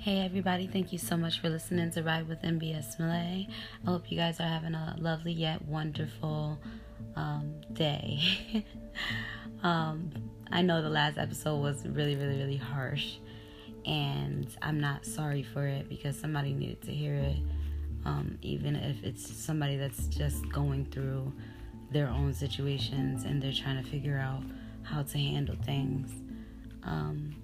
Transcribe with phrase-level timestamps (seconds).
[0.00, 3.48] Hey everybody, thank you so much for listening to Ride with MBS Malay.
[3.84, 6.56] I hope you guys are having a lovely yet wonderful
[7.16, 8.20] um, day.
[9.64, 10.12] um,
[10.52, 13.16] I know the last episode was really, really, really harsh,
[13.84, 17.38] and I'm not sorry for it because somebody needed to hear it,
[18.04, 21.32] um, even if it's somebody that's just going through
[21.90, 24.44] their own situations and they're trying to figure out
[24.84, 26.08] how to handle things.
[26.84, 27.34] Um,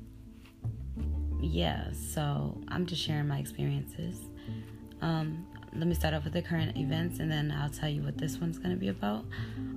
[1.41, 4.20] yeah, so I'm just sharing my experiences.
[5.02, 8.16] Um, let me start off with the current events and then I'll tell you what
[8.16, 9.25] this one's going to be about.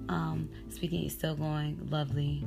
[0.09, 2.45] Um, speaking is still going lovely,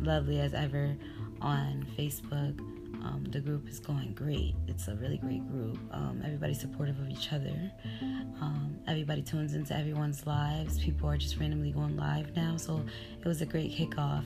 [0.00, 0.96] lovely as ever
[1.40, 2.58] on Facebook.
[3.00, 4.56] Um, the group is going great.
[4.66, 5.78] It's a really great group.
[5.92, 7.70] Um, everybody's supportive of each other.
[8.40, 10.80] Um, everybody tunes into everyone's lives.
[10.80, 12.84] People are just randomly going live now, so
[13.20, 14.24] it was a great kickoff,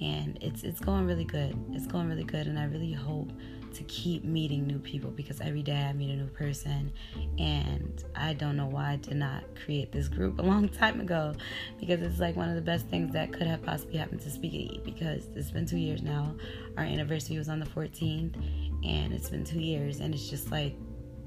[0.00, 1.56] and it's it's going really good.
[1.72, 3.32] It's going really good, and I really hope
[3.74, 6.92] to keep meeting new people because every day I meet a new person.
[7.38, 11.34] And I don't know why I did not create this group a long time ago
[11.80, 14.84] because it's like one of the best things that could have possibly happened to Speak
[14.84, 16.34] because it's been two years now.
[16.76, 18.36] Our anniversary was on the 14th,
[18.84, 20.74] and it's been two years, and it's just like,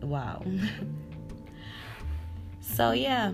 [0.01, 0.43] wow.
[2.61, 3.31] so, yeah.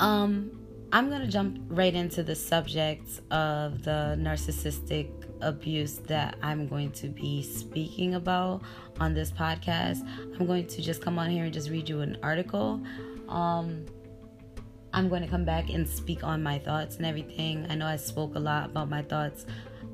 [0.00, 0.58] Um,
[0.92, 6.92] I'm going to jump right into the subject of the narcissistic abuse that I'm going
[6.92, 8.62] to be speaking about
[9.00, 10.06] on this podcast.
[10.38, 12.80] I'm going to just come on here and just read you an article.
[13.28, 13.86] Um,
[14.92, 17.66] I'm going to come back and speak on my thoughts and everything.
[17.68, 19.46] I know I spoke a lot about my thoughts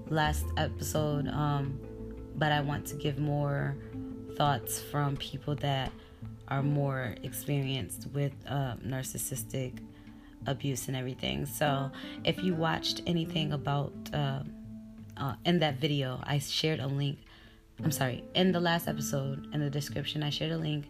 [0.09, 1.81] last episode, um,
[2.36, 3.77] but I want to give more
[4.36, 5.91] thoughts from people that
[6.48, 9.79] are more experienced with uh, narcissistic
[10.47, 11.47] abuse and everything.
[11.47, 11.91] So,
[12.25, 14.41] if you watched anything about uh,
[15.17, 17.19] uh, in that video, I shared a link.
[17.83, 20.87] I'm sorry, in the last episode, in the description, I shared a link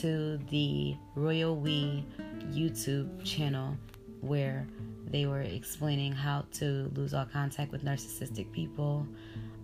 [0.00, 2.04] to the Royal We
[2.50, 3.76] YouTube channel
[4.20, 4.66] where
[5.06, 9.06] they were explaining how to lose all contact with narcissistic people.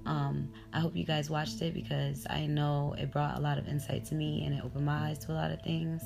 [0.05, 3.69] Um, I hope you guys watched it because I know it brought a lot of
[3.69, 6.03] insight to me and it opened my eyes to a lot of things.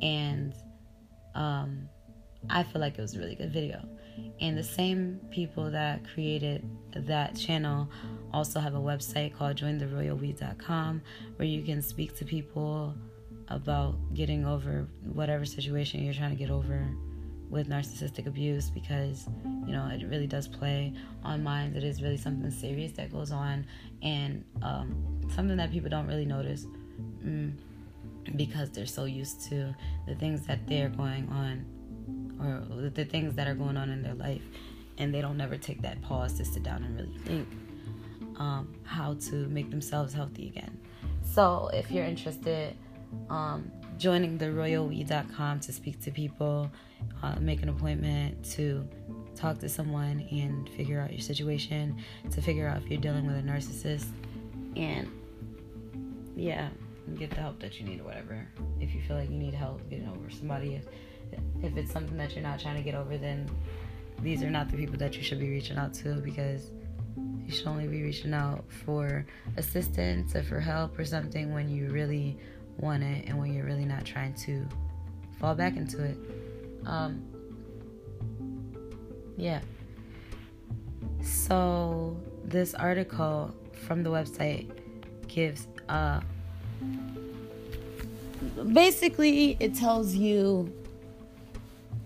[0.00, 0.54] And
[1.34, 1.88] um,
[2.50, 3.82] I feel like it was a really good video.
[4.40, 7.88] And the same people that created that channel
[8.32, 11.02] also have a website called jointheroyalwe.com
[11.36, 12.94] where you can speak to people
[13.48, 16.88] about getting over whatever situation you're trying to get over
[17.50, 19.26] with narcissistic abuse because
[19.66, 20.90] you know it really does play
[21.22, 23.66] on minds it is really something serious that goes on
[24.02, 26.66] and um, something that people don't really notice
[27.22, 27.52] mm,
[28.36, 29.74] because they're so used to
[30.08, 31.62] the things that they're going on
[32.42, 34.42] or the things that are going on in their life
[34.98, 37.48] and they don't never take that pause to sit down and really think
[38.38, 40.78] um, how to make themselves healthy again.
[41.24, 42.76] So if you're interested
[43.28, 46.70] um, joining the royalwe.com to speak to people
[47.22, 48.86] uh, make an appointment to
[49.34, 51.96] talk to someone and figure out your situation
[52.30, 54.06] to figure out if you're dealing with a narcissist
[54.76, 55.10] and
[56.36, 56.68] yeah
[57.18, 58.46] get the help that you need or whatever.
[58.80, 60.80] If you feel like you need help getting over somebody
[61.62, 63.48] if it's something that you're not trying to get over, then
[64.20, 66.70] these are not the people that you should be reaching out to because
[67.44, 69.26] you should only be reaching out for
[69.56, 72.38] assistance or for help or something when you really
[72.78, 74.66] want it and when you're really not trying to
[75.38, 76.16] fall back into it.
[76.86, 77.24] Um,
[79.36, 79.60] yeah.
[81.22, 83.54] So this article
[83.86, 84.70] from the website
[85.28, 86.20] gives uh
[88.72, 90.72] basically it tells you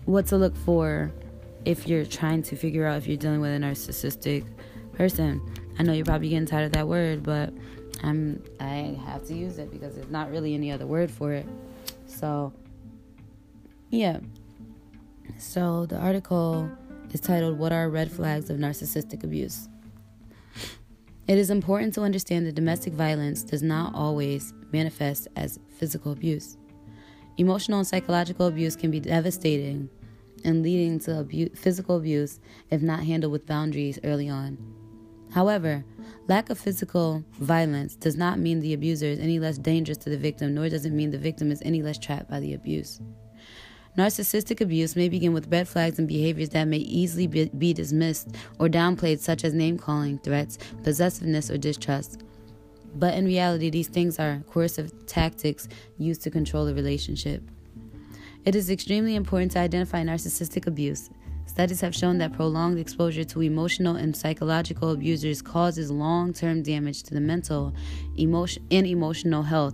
[0.07, 1.11] what to look for
[1.65, 4.45] if you're trying to figure out if you're dealing with a narcissistic
[4.93, 5.41] person.
[5.77, 7.53] I know you're probably getting tired of that word, but
[8.03, 11.45] I'm I have to use it because there's not really any other word for it.
[12.07, 12.53] So
[13.89, 14.19] yeah.
[15.37, 16.71] So the article
[17.11, 19.67] is titled What Are Red Flags of Narcissistic Abuse?
[21.27, 26.57] It is important to understand that domestic violence does not always manifest as physical abuse.
[27.35, 29.89] Emotional and psychological abuse can be devastating
[30.47, 32.39] and leading to abu- physical abuse
[32.71, 34.57] if not handled with boundaries early on.
[35.33, 35.83] However,
[36.27, 40.17] lack of physical violence does not mean the abuser is any less dangerous to the
[40.17, 43.01] victim, nor does it mean the victim is any less trapped by the abuse.
[43.97, 48.29] Narcissistic abuse may begin with red flags and behaviors that may easily be, be dismissed
[48.57, 52.23] or downplayed, such as name calling, threats, possessiveness, or distrust.
[52.95, 55.67] But in reality, these things are coercive tactics
[55.97, 57.43] used to control the relationship.
[58.47, 61.09] It is extremely important to identify narcissistic abuse
[61.47, 67.13] Studies have shown that prolonged exposure to emotional and psychological abusers causes long-term damage to
[67.13, 67.73] the mental,
[68.15, 69.73] emotion, and emotional health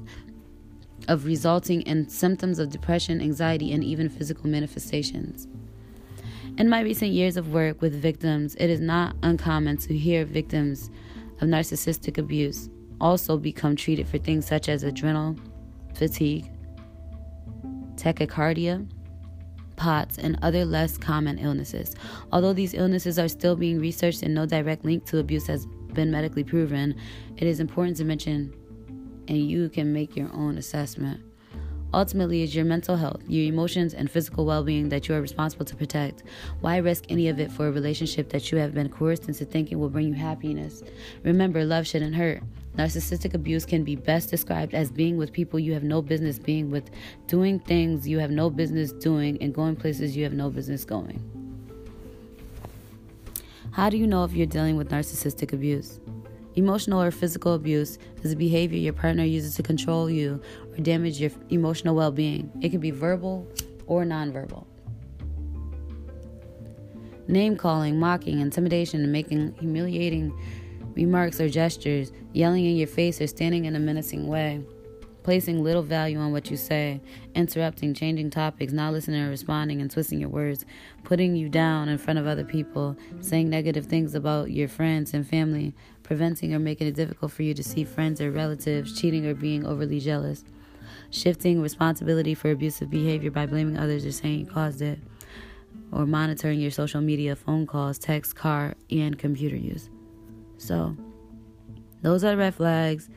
[1.08, 5.48] of resulting in symptoms of depression, anxiety, and even physical manifestations.
[6.58, 10.90] In my recent years of work with victims, it is not uncommon to hear victims
[11.42, 12.70] of narcissistic abuse
[13.02, 15.36] also become treated for things such as adrenal
[15.96, 16.50] fatigue,
[17.96, 18.88] tachycardia,
[19.76, 21.96] POTS, and other less common illnesses.
[22.32, 26.12] Although these illnesses are still being researched and no direct link to abuse has been
[26.12, 26.96] medically proven,
[27.38, 28.54] it is important to mention
[29.28, 31.22] and you can make your own assessment.
[31.94, 35.66] Ultimately, it's your mental health, your emotions, and physical well being that you are responsible
[35.66, 36.24] to protect.
[36.62, 39.80] Why risk any of it for a relationship that you have been coerced into thinking
[39.80, 40.82] will bring you happiness?
[41.24, 42.42] Remember, love shouldn't hurt.
[42.78, 46.72] Narcissistic abuse can be best described as being with people you have no business being
[46.72, 46.90] with,
[47.28, 51.22] doing things you have no business doing, and going places you have no business going.
[53.70, 56.00] How do you know if you're dealing with narcissistic abuse?
[56.56, 60.40] Emotional or physical abuse is a behavior your partner uses to control you
[60.72, 62.52] or damage your emotional well being.
[62.62, 63.48] It can be verbal
[63.88, 64.66] or nonverbal.
[67.28, 70.38] Name calling, mocking, intimidation, and making humiliating
[70.94, 74.62] remarks or gestures, yelling in your face or standing in a menacing way,
[75.24, 77.02] placing little value on what you say,
[77.34, 80.66] interrupting, changing topics, not listening or responding, and twisting your words,
[81.04, 85.28] putting you down in front of other people, saying negative things about your friends and
[85.28, 85.74] family,
[86.04, 89.66] preventing or making it difficult for you to see friends or relatives, cheating or being
[89.66, 90.44] overly jealous,
[91.10, 95.00] shifting responsibility for abusive behavior by blaming others or saying you caused it,
[95.92, 99.90] or monitoring your social media, phone calls, text, car, and computer use.
[100.58, 100.96] So,
[102.02, 103.10] those are red flags.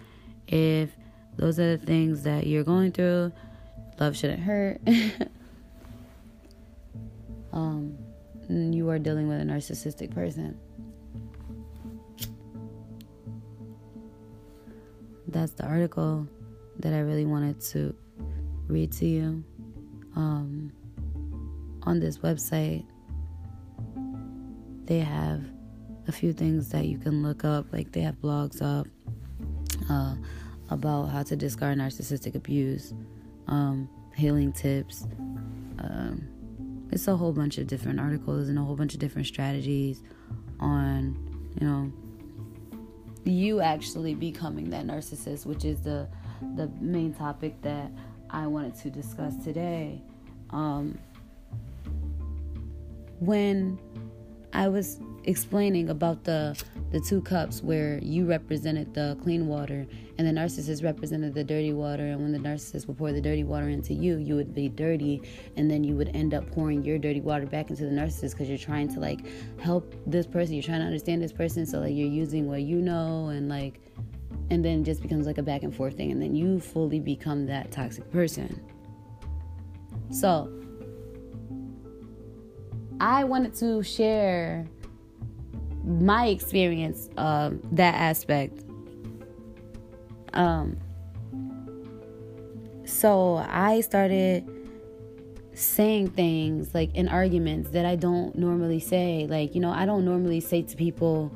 [0.46, 0.90] If
[1.36, 3.32] those are the things that you're going through,
[3.98, 4.80] love shouldn't hurt.
[7.52, 7.98] um,
[8.48, 10.58] you are dealing with a narcissistic person.
[15.28, 16.28] That's the article
[16.78, 17.94] that I really wanted to
[18.68, 19.44] read to you.
[20.14, 20.72] Um,
[21.82, 22.84] on this website,
[24.84, 25.42] they have
[26.08, 27.72] a few things that you can look up.
[27.72, 28.86] Like they have blogs up
[29.90, 30.14] uh,
[30.70, 32.94] about how to discard narcissistic abuse,
[33.48, 35.06] um, healing tips.
[35.78, 36.28] Um,
[36.90, 40.02] it's a whole bunch of different articles and a whole bunch of different strategies
[40.60, 41.16] on,
[41.60, 41.92] you know,
[43.26, 46.08] you actually becoming that narcissist, which is the
[46.54, 47.90] the main topic that
[48.30, 50.02] I wanted to discuss today.
[50.50, 50.98] Um,
[53.20, 53.78] when
[54.52, 56.60] I was explaining about the
[56.92, 59.86] the two cups where you represented the clean water
[60.18, 62.06] and the narcissist represented the dirty water.
[62.06, 65.22] And when the narcissist would pour the dirty water into you you would be dirty.
[65.56, 68.48] And then you would end up pouring your dirty water back into the narcissist because
[68.48, 69.26] you're trying to like
[69.60, 70.54] help this person.
[70.54, 71.66] You're trying to understand this person.
[71.66, 73.80] So like you're using what you know and like
[74.50, 76.12] and then it just becomes like a back and forth thing.
[76.12, 78.62] And then you fully become that toxic person.
[80.10, 80.52] So
[83.00, 84.66] I wanted to share
[85.84, 88.62] my experience of that aspect.
[90.36, 90.76] Um,
[92.84, 94.46] so I started
[95.54, 99.26] saying things like in arguments that I don't normally say.
[99.28, 101.32] Like, you know, I don't normally say to people,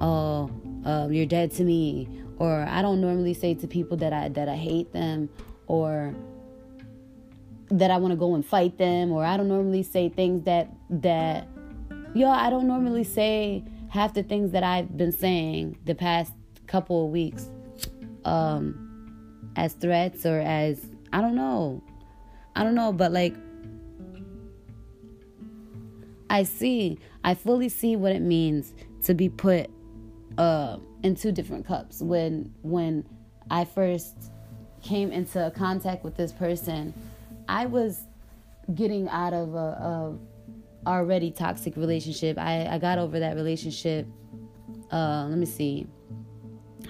[0.00, 0.48] "Oh,
[0.84, 4.48] uh, you're dead to me," or I don't normally say to people that I that
[4.48, 5.28] I hate them,
[5.66, 6.14] or
[7.70, 10.72] that I want to go and fight them, or I don't normally say things that
[10.88, 11.48] that
[12.14, 16.32] yo, I don't normally say half the things that I've been saying the past
[16.68, 17.50] couple of weeks
[18.26, 21.82] um, as threats or as I don't know.
[22.54, 23.34] I don't know, but like
[26.28, 29.70] I see, I fully see what it means to be put
[30.36, 32.02] uh, in two different cups.
[32.02, 33.04] When when
[33.50, 34.32] I first
[34.82, 36.92] came into contact with this person,
[37.48, 38.00] I was
[38.74, 40.18] getting out of a, a
[40.88, 42.38] already toxic relationship.
[42.38, 44.06] I, I got over that relationship.
[44.90, 45.86] Uh, let me see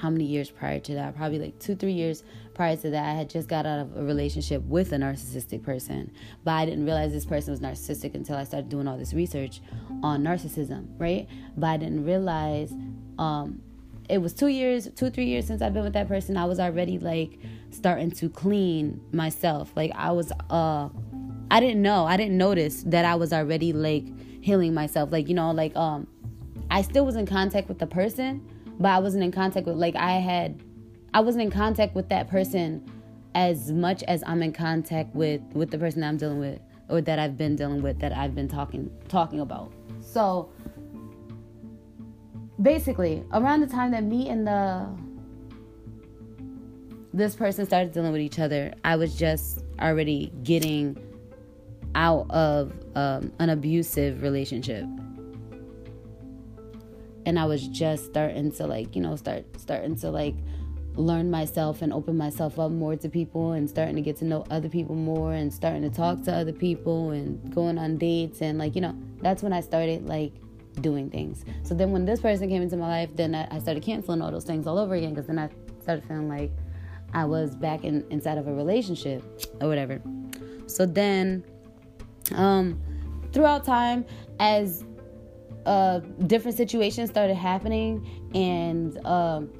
[0.01, 1.17] how many years prior to that.
[1.17, 2.23] Probably like two, three years
[2.55, 3.05] prior to that.
[3.05, 6.11] I had just got out of a relationship with a narcissistic person,
[6.45, 9.61] but I didn't realize this person was narcissistic until I started doing all this research
[10.03, 11.29] on narcissism, right?
[11.57, 12.73] But I didn't realize
[13.19, 13.63] um,
[14.09, 16.37] it was two years, two, three years since I've been with that person.
[16.37, 17.39] I was already like
[17.71, 19.73] starting to clean myself.
[19.77, 20.89] Like I was, uh,
[21.51, 22.07] I didn't know.
[22.07, 24.05] I didn't notice that I was already like
[24.43, 25.13] healing myself.
[25.13, 26.07] Like, you know, like um
[26.71, 28.47] I still was in contact with the person,
[28.79, 30.63] but I wasn't in contact with like I had
[31.15, 32.85] I wasn't in contact with that person
[33.35, 37.01] as much as I'm in contact with with the person that I'm dealing with or
[37.01, 39.73] that I've been dealing with that I've been talking talking about.
[40.01, 40.51] So
[42.61, 44.87] basically, around the time that me and the
[47.13, 50.99] this person started dealing with each other, I was just already getting
[51.95, 54.85] out of um, an abusive relationship.
[57.27, 60.37] And I was just starting to like, you know, start starting to like
[60.95, 64.47] learn myself and open myself up more to people and starting to get to know
[64.51, 68.59] other people more and starting to talk to other people and going on dates and
[68.59, 70.33] like, you know, that's when I started like
[70.81, 71.45] doing things.
[71.63, 74.31] So then when this person came into my life, then I, I started canceling all
[74.31, 75.51] those things all over again because then I
[75.83, 76.53] started feeling like
[77.13, 79.23] I was back in inside of a relationship
[79.61, 80.01] or whatever.
[80.67, 81.45] So then,
[82.35, 82.81] um,
[83.33, 84.05] throughout time,
[84.41, 84.85] as
[85.67, 89.51] uh, different situations started happening, and um,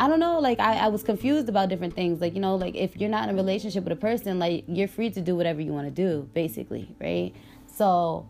[0.00, 2.20] I don't know, like I, I was confused about different things.
[2.20, 4.88] Like, you know, like if you're not in a relationship with a person, like you're
[4.88, 7.32] free to do whatever you want to do, basically, right?
[7.66, 8.26] So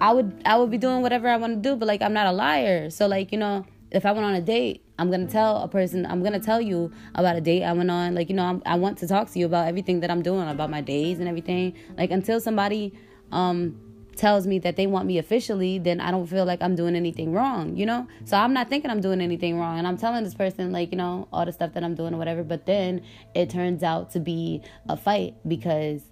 [0.00, 2.26] I would I would be doing whatever I want to do, but like I'm not
[2.26, 2.90] a liar.
[2.90, 6.06] So like, you know, if I went on a date, I'm gonna tell a person,
[6.06, 8.14] I'm gonna tell you about a date I went on.
[8.14, 10.48] Like, you know, I'm, i want to talk to you about everything that I'm doing,
[10.48, 11.74] about my days and everything.
[11.96, 12.94] Like, until somebody
[13.32, 16.96] um, tells me that they want me officially, then I don't feel like I'm doing
[16.96, 18.06] anything wrong, you know?
[18.24, 19.78] So I'm not thinking I'm doing anything wrong.
[19.78, 22.18] And I'm telling this person, like, you know, all the stuff that I'm doing or
[22.18, 22.42] whatever.
[22.42, 23.02] But then
[23.34, 26.02] it turns out to be a fight because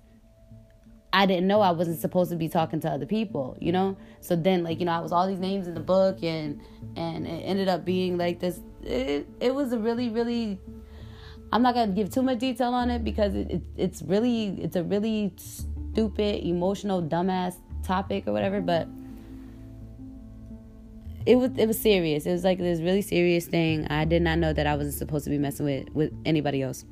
[1.13, 3.97] I didn't know I wasn't supposed to be talking to other people, you know?
[4.21, 6.61] So then like, you know, I was all these names in the book and
[6.97, 10.59] and it ended up being like this it it was a really really
[11.53, 14.77] I'm not to give too much detail on it because it, it it's really it's
[14.77, 18.89] a really stupid, emotional, dumbass topic or whatever, but
[21.27, 22.27] it was it was serious.
[22.27, 23.87] It was like this really serious thing.
[23.89, 26.85] I did not know that I wasn't supposed to be messing with with anybody else.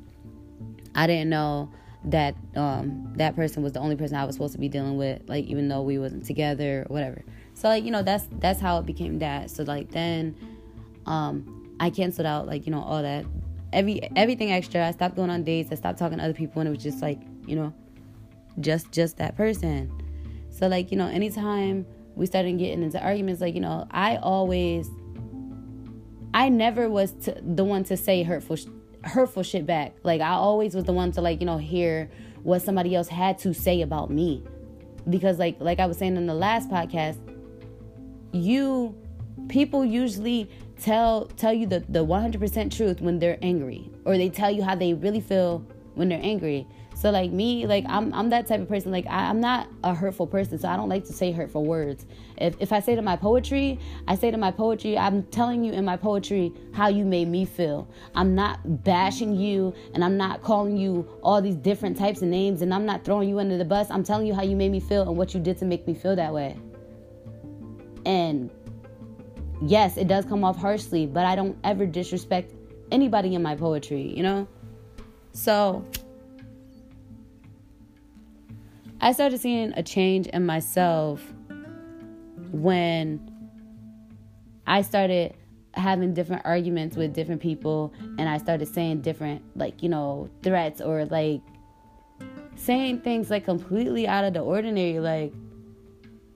[0.95, 1.71] I didn't know
[2.05, 5.23] that um, that person was the only person I was supposed to be dealing with,
[5.29, 7.25] like even though we wasn't together or whatever.
[7.55, 9.51] So like you know that's that's how it became that.
[9.51, 10.37] So like then
[11.07, 13.25] um, I canceled out like you know all that
[13.73, 14.87] every everything extra.
[14.87, 15.73] I stopped going on dates.
[15.73, 17.73] I stopped talking to other people, and it was just like you know
[18.61, 19.91] just just that person.
[20.59, 21.87] So like you know anytime
[22.17, 24.91] we started getting into arguments, like you know I always
[26.35, 28.57] I never was to, the one to say hurtful
[29.05, 29.97] hurtful shit back.
[30.03, 32.11] Like I always was the one to like, you know, hear
[32.43, 34.43] what somebody else had to say about me.
[35.09, 37.19] Because like like I was saying in the last podcast,
[38.33, 38.97] you
[39.49, 40.51] people usually
[40.81, 44.75] tell tell you the the 100% truth when they're angry or they tell you how
[44.75, 46.67] they really feel when they're angry.
[46.99, 48.91] So like me, like I'm I'm that type of person.
[48.91, 52.05] Like I, am not a hurtful person, so I don't like to say hurtful words.
[52.39, 53.79] If if I say to my poetry,
[54.09, 57.45] I say to my poetry, I'm telling you in my poetry how you made me
[57.45, 57.89] feel.
[58.17, 62.63] I'm not bashing you and I'm not calling you all these different types of names
[62.63, 63.87] and I'm not throwing you under the bus.
[63.93, 65.95] I'm telling you how you made me feel and what you did to make me
[65.95, 66.57] feel that way.
[68.07, 68.51] And
[69.63, 72.55] yes, it does come off harshly, but I don't ever disrespect
[72.91, 74.49] anybody in my poetry, you know?
[75.31, 75.85] So
[79.01, 81.23] I started seeing a change in myself
[82.51, 83.31] when
[84.67, 85.35] I started
[85.75, 90.81] having different arguments with different people and I started saying different like, you know, threats
[90.81, 91.41] or like
[92.57, 95.33] saying things like completely out of the ordinary like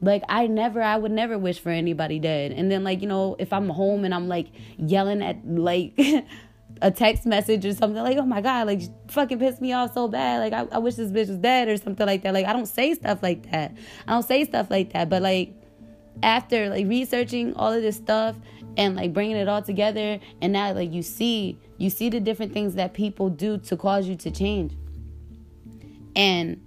[0.00, 2.52] like I never I would never wish for anybody dead.
[2.52, 5.98] And then like, you know, if I'm home and I'm like yelling at like
[6.82, 10.08] a text message or something like, oh my God, like fucking pissed me off so
[10.08, 10.40] bad.
[10.40, 12.34] Like I, I wish this bitch was dead or something like that.
[12.34, 13.74] Like I don't say stuff like that.
[14.06, 15.08] I don't say stuff like that.
[15.08, 15.54] But like
[16.22, 18.36] after like researching all of this stuff
[18.76, 22.52] and like bringing it all together and now like you see you see the different
[22.52, 24.76] things that people do to cause you to change.
[26.16, 26.60] And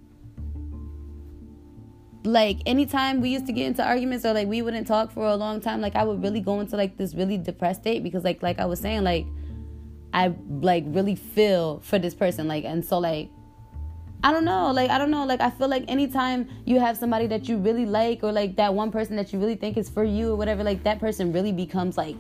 [2.24, 5.36] like anytime we used to get into arguments or like we wouldn't talk for a
[5.36, 8.42] long time like i would really go into like this really depressed state because like
[8.42, 9.28] like i was saying like
[10.16, 12.48] I like really feel for this person.
[12.48, 13.30] Like, and so like,
[14.24, 17.28] I don't know, like I don't know, like I feel like anytime you have somebody
[17.28, 20.06] that you really like or like that one person that you really think is for
[20.06, 22.16] you or whatever, like that person really becomes like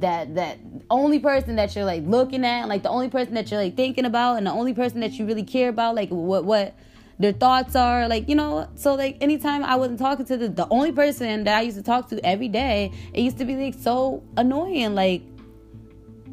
[0.00, 0.58] that that
[0.90, 4.06] only person that you're like looking at, like the only person that you're like thinking
[4.06, 6.74] about and the only person that you really care about, like what what
[7.18, 10.68] their thoughts are like you know so like anytime i wasn't talking to the, the
[10.68, 13.72] only person that i used to talk to every day it used to be like
[13.72, 15.22] so annoying like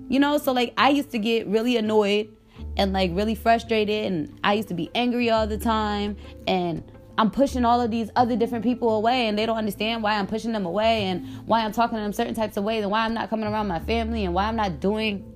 [0.10, 2.36] you know, so like I used to get really annoyed
[2.78, 6.18] and like really frustrated and I used to be angry all the time
[6.48, 6.84] and
[7.18, 10.26] I'm pushing all of these other different people away and they don't understand why I'm
[10.26, 13.06] pushing them away and why I'm talking to them certain types of ways and why
[13.06, 15.30] I'm not coming around my family and why I'm not doing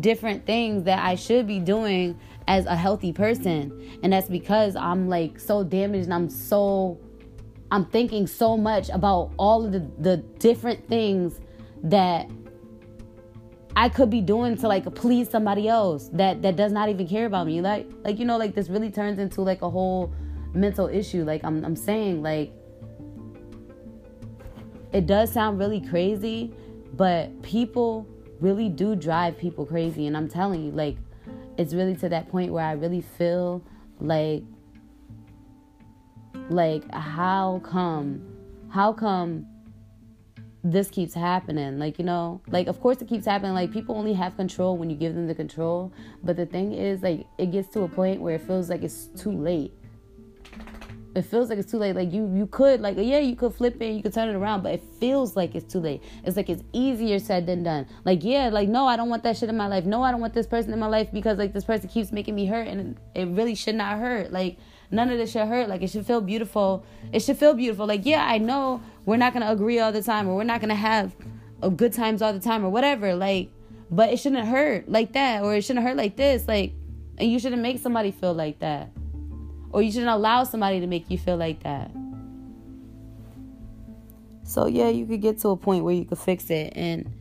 [0.00, 2.18] different things that I should be doing
[2.48, 3.98] as a healthy person.
[4.02, 6.98] And that's because I'm like so damaged and I'm so
[7.70, 11.40] I'm thinking so much about all of the, the different things
[11.84, 12.28] that
[13.76, 17.26] I could be doing to like please somebody else that that does not even care
[17.26, 17.60] about me.
[17.60, 20.12] Like like you know like this really turns into like a whole
[20.52, 21.24] mental issue.
[21.24, 22.52] Like I'm I'm saying like
[24.92, 26.52] it does sound really crazy,
[26.94, 28.06] but people
[28.40, 30.96] really do drive people crazy and I'm telling you like
[31.58, 33.62] it's really to that point where I really feel
[34.00, 34.42] like
[36.48, 38.26] like how come
[38.70, 39.46] how come
[40.62, 41.78] this keeps happening.
[41.78, 43.54] Like you know like of course it keeps happening.
[43.54, 45.92] Like people only have control when you give them the control.
[46.22, 49.06] But the thing is like it gets to a point where it feels like it's
[49.06, 49.72] too late.
[51.12, 51.96] It feels like it's too late.
[51.96, 54.62] Like you you could like yeah you could flip it you could turn it around
[54.62, 56.02] but it feels like it's too late.
[56.24, 57.86] It's like it's easier said than done.
[58.04, 59.84] Like yeah like no i don't want that shit in my life.
[59.84, 62.34] No i don't want this person in my life because like this person keeps making
[62.34, 64.30] me hurt and it really should not hurt.
[64.30, 64.58] Like
[64.90, 65.68] none of this should hurt.
[65.68, 66.84] Like it should feel beautiful.
[67.12, 67.86] It should feel beautiful.
[67.86, 70.74] Like yeah i know we're not gonna agree all the time or we're not gonna
[70.74, 71.14] have
[71.76, 73.50] good times all the time or whatever like
[73.90, 76.72] but it shouldn't hurt like that or it shouldn't hurt like this like
[77.18, 78.90] and you shouldn't make somebody feel like that
[79.72, 81.90] or you shouldn't allow somebody to make you feel like that.
[84.44, 87.12] So yeah you could get to a point where you could fix it and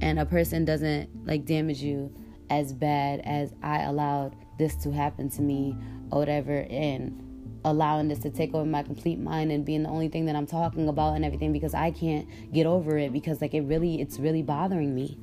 [0.00, 2.12] and a person doesn't like damage you
[2.50, 5.76] as bad as i allowed this to happen to me
[6.10, 7.22] or whatever and
[7.64, 10.46] allowing this to take over my complete mind and being the only thing that I'm
[10.46, 14.18] talking about and everything because I can't get over it because like it really it's
[14.18, 15.18] really bothering me.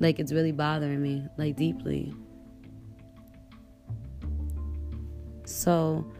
[0.00, 2.14] Like it's really bothering me like deeply.
[5.44, 6.10] So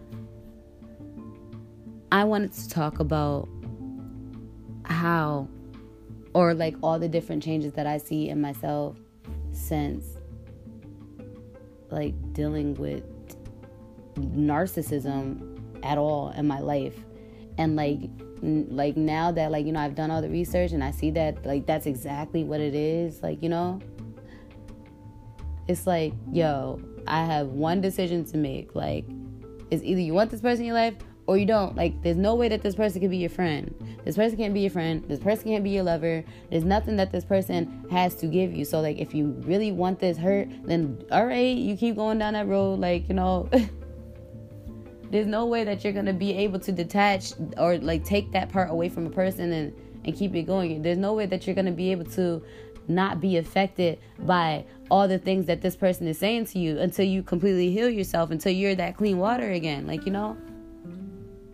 [2.12, 3.48] I wanted to talk about
[4.84, 5.48] how
[6.34, 8.96] or like all the different changes that I see in myself
[9.52, 10.17] since
[11.90, 13.04] like dealing with
[14.16, 16.96] narcissism at all in my life.
[17.56, 18.00] And like
[18.42, 21.10] n- like now that like you know I've done all the research and I see
[21.12, 23.80] that like that's exactly what it is like you know?
[25.66, 28.74] It's like yo I have one decision to make.
[28.74, 29.04] Like
[29.70, 30.94] is either you want this person in your life
[31.28, 31.76] or you don't.
[31.76, 33.74] Like there's no way that this person can be your friend.
[34.02, 35.04] This person can't be your friend.
[35.06, 36.24] This person can't be your lover.
[36.50, 38.64] There's nothing that this person has to give you.
[38.64, 42.32] So like if you really want this hurt then all right you keep going down
[42.32, 43.48] that road like you know.
[45.10, 48.70] There's no way that you're gonna be able to detach or like take that part
[48.70, 50.80] away from a person and and keep it going.
[50.80, 52.42] There's no way that you're gonna be able to
[52.88, 57.04] not be affected by all the things that this person is saying to you until
[57.04, 60.34] you completely heal yourself until you're that clean water again like you know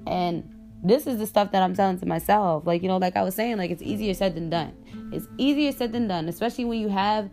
[0.06, 0.50] and
[0.82, 3.34] this is the stuff that I'm telling to myself like you know like I was
[3.34, 4.74] saying like it's easier said than done
[5.12, 7.30] it's easier said than done especially when you have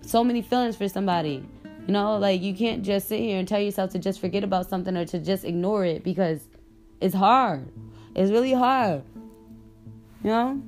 [0.00, 1.46] so many feelings for somebody
[1.86, 4.68] you know, like you can't just sit here and tell yourself to just forget about
[4.68, 6.46] something or to just ignore it because
[7.00, 7.68] it's hard.
[8.14, 9.02] It's really hard.
[10.22, 10.62] You know?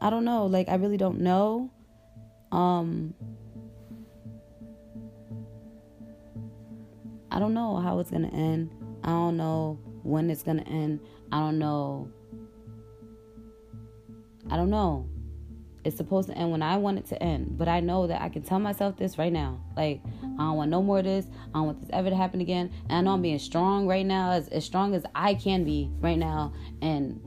[0.00, 0.46] I don't know.
[0.46, 1.70] Like I really don't know.
[2.50, 3.14] Um
[7.30, 8.70] I don't know how it's going to end.
[9.02, 11.00] I don't know when it's going to end.
[11.32, 12.08] I don't know.
[14.50, 15.08] I don't know.
[15.84, 17.58] It's supposed to end when I want it to end.
[17.58, 19.60] But I know that I can tell myself this right now.
[19.76, 21.26] Like, I don't want no more of this.
[21.50, 22.70] I don't want this ever to happen again.
[22.88, 25.90] And I know I'm being strong right now, as, as strong as I can be
[26.00, 26.54] right now.
[26.80, 27.20] And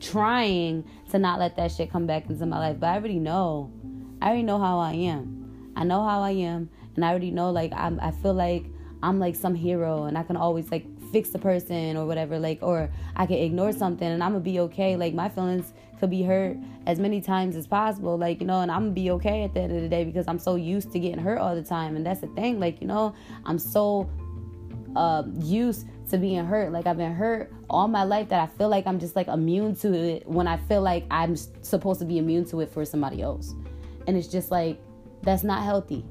[0.00, 2.80] trying to not let that shit come back into my life.
[2.80, 3.72] But I already know.
[4.20, 5.72] I already know how I am.
[5.76, 6.70] I know how I am.
[6.96, 8.66] And I already know, like, I'm, I feel like
[9.02, 12.38] I'm like some hero and I can always, like, fix the person or whatever.
[12.38, 14.96] Like, or I can ignore something and I'm to be okay.
[14.96, 16.56] Like, my feelings could be hurt
[16.88, 19.60] as many times as possible like you know and i'm gonna be okay at the
[19.60, 22.04] end of the day because i'm so used to getting hurt all the time and
[22.04, 24.10] that's the thing like you know i'm so
[24.96, 28.68] uh, used to being hurt like i've been hurt all my life that i feel
[28.68, 32.18] like i'm just like immune to it when i feel like i'm supposed to be
[32.18, 33.54] immune to it for somebody else
[34.08, 34.80] and it's just like
[35.22, 36.04] that's not healthy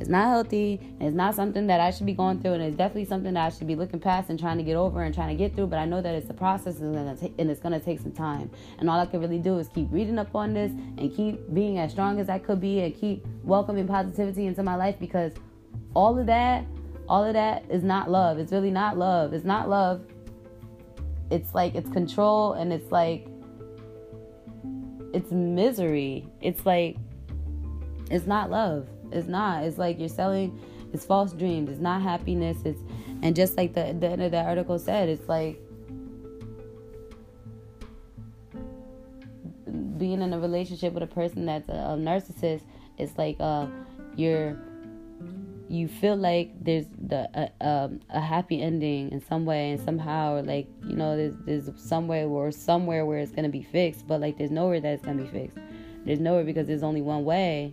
[0.00, 0.80] it's not healthy.
[0.98, 2.54] it's not something that I should be going through.
[2.54, 5.02] And it's definitely something that I should be looking past and trying to get over
[5.02, 5.66] and trying to get through.
[5.66, 8.50] But I know that it's a process and it's going to take some time.
[8.78, 11.78] And all I can really do is keep reading up on this and keep being
[11.78, 15.34] as strong as I could be and keep welcoming positivity into my life because
[15.92, 16.64] all of that,
[17.06, 18.38] all of that is not love.
[18.38, 19.34] It's really not love.
[19.34, 20.00] It's not love.
[21.30, 23.28] It's like it's control and it's like
[25.12, 26.26] it's misery.
[26.40, 26.96] It's like
[28.10, 28.88] it's not love.
[29.12, 29.64] It's not.
[29.64, 30.58] It's like you're selling.
[30.92, 31.70] It's false dreams.
[31.70, 32.58] It's not happiness.
[32.64, 32.82] It's
[33.22, 35.60] and just like the the end of that article said, it's like
[40.00, 42.62] being in a relationship with a person that's a, a narcissist,
[42.98, 43.66] it's like uh,
[44.16, 44.58] you're
[45.68, 50.34] you feel like there's the uh, um, a happy ending in some way and somehow
[50.34, 54.20] or like you know there's there's somewhere or somewhere where it's gonna be fixed but
[54.20, 55.56] like there's nowhere that it's gonna be fixed
[56.04, 57.72] there's nowhere because there's only one way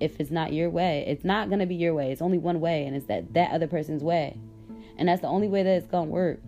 [0.00, 2.12] if it's not your way it's not gonna be your way.
[2.12, 4.38] It's only one way and it's that that other person's way.
[4.98, 6.40] And that's the only way that it's gonna work.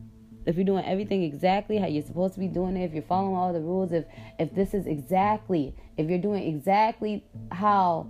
[0.47, 3.35] If you're doing everything exactly how you're supposed to be doing it if you're following
[3.35, 4.05] all the rules if
[4.39, 8.07] if this is exactly if you're doing exactly how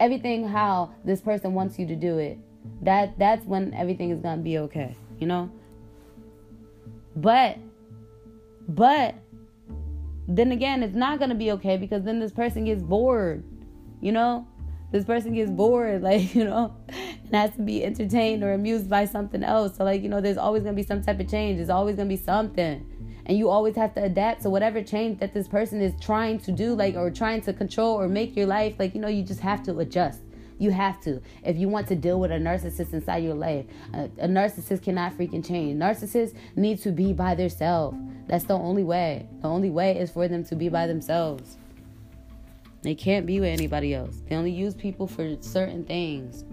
[0.00, 2.38] everything how this person wants you to do it
[2.82, 5.50] that that's when everything is gonna be okay you know?
[7.16, 7.58] But
[8.68, 9.14] but
[10.26, 13.44] then again it's not gonna be okay because then this person gets bored
[14.04, 14.46] you know?
[14.92, 19.06] This person gets bored like you know and has to be entertained or amused by
[19.06, 19.76] something else.
[19.76, 21.56] So like you know there's always gonna be some type of change.
[21.56, 22.90] There's always gonna be something.
[23.26, 26.52] And you always have to adapt to whatever change that this person is trying to
[26.52, 28.74] do like or trying to control or make your life.
[28.78, 30.20] Like you know you just have to adjust.
[30.58, 31.20] You have to.
[31.42, 35.18] If you want to deal with a narcissist inside your life a, a narcissist cannot
[35.18, 35.76] freaking change.
[35.76, 39.28] Narcissists need to be by themselves that's the only way.
[39.42, 41.58] The only way is for them to be by themselves
[42.84, 46.44] they can't be with anybody else they only use people for certain things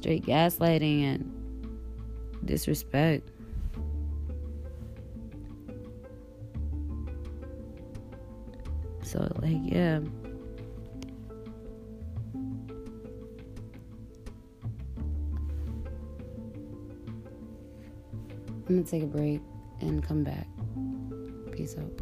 [0.00, 1.40] straight gaslighting and
[2.44, 3.28] disrespect.
[9.02, 10.00] So, like, yeah.
[18.66, 19.40] I'm gonna take a break
[19.80, 20.46] and come back.
[21.60, 21.92] Peace out.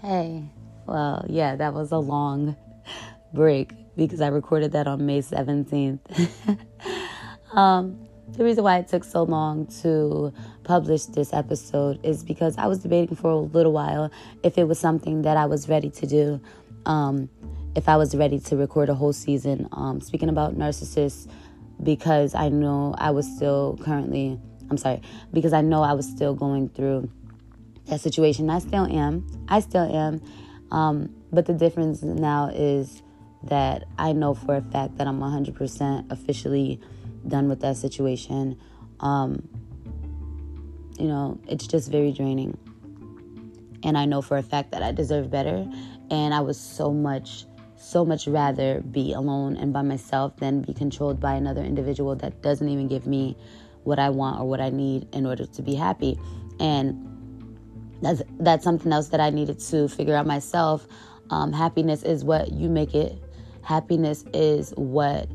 [0.00, 0.44] Hey.
[0.86, 2.56] Well, yeah, that was a long
[3.34, 5.98] break because I recorded that on May 17th.
[7.52, 10.32] um, the reason why it took so long to
[10.64, 14.10] publish this episode is because I was debating for a little while
[14.42, 16.40] if it was something that I was ready to do.
[16.86, 17.28] Um,
[17.74, 19.68] if I was ready to record a whole season.
[19.72, 21.30] Um, speaking about narcissists,
[21.82, 24.38] because I know I was still currently,
[24.70, 25.00] I'm sorry,
[25.32, 27.10] because I know I was still going through
[27.86, 28.50] that situation.
[28.50, 29.26] I still am.
[29.48, 30.20] I still am.
[30.70, 33.02] Um, but the difference now is
[33.44, 36.80] that I know for a fact that I'm 100% officially
[37.26, 38.58] done with that situation.
[39.00, 39.48] Um,
[40.98, 42.58] you know, it's just very draining.
[43.82, 45.66] And I know for a fact that I deserve better.
[46.10, 47.46] And I was so much,
[47.80, 52.42] so much rather be alone and by myself than be controlled by another individual that
[52.42, 53.36] doesn't even give me
[53.84, 56.18] what I want or what I need in order to be happy.
[56.60, 57.06] And
[58.02, 60.86] that's that's something else that I needed to figure out myself.
[61.30, 63.18] Um, happiness is what you make it.
[63.62, 65.28] Happiness is what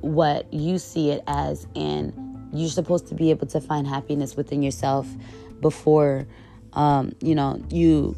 [0.00, 2.12] what you see it as, and
[2.52, 5.06] you're supposed to be able to find happiness within yourself
[5.60, 6.26] before
[6.72, 8.16] um, you know you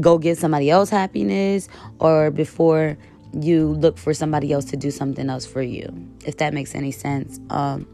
[0.00, 2.96] go get somebody else happiness or before
[3.40, 5.92] you look for somebody else to do something else for you
[6.24, 7.40] if that makes any sense.
[7.50, 7.86] Um,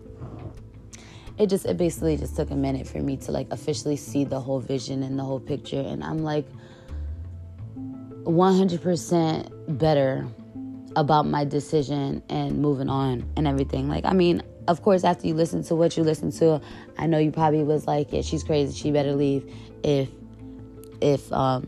[1.40, 4.38] it just it basically just took a minute for me to like officially see the
[4.38, 6.46] whole vision and the whole picture and i'm like
[8.24, 10.28] 100% better
[10.96, 13.88] about my decision and moving on and everything.
[13.88, 16.60] Like i mean of course after you listen to what you listen to
[16.98, 18.76] i know you probably was like yeah she's crazy.
[18.76, 19.50] She better leave
[19.82, 20.10] if
[21.00, 21.66] if um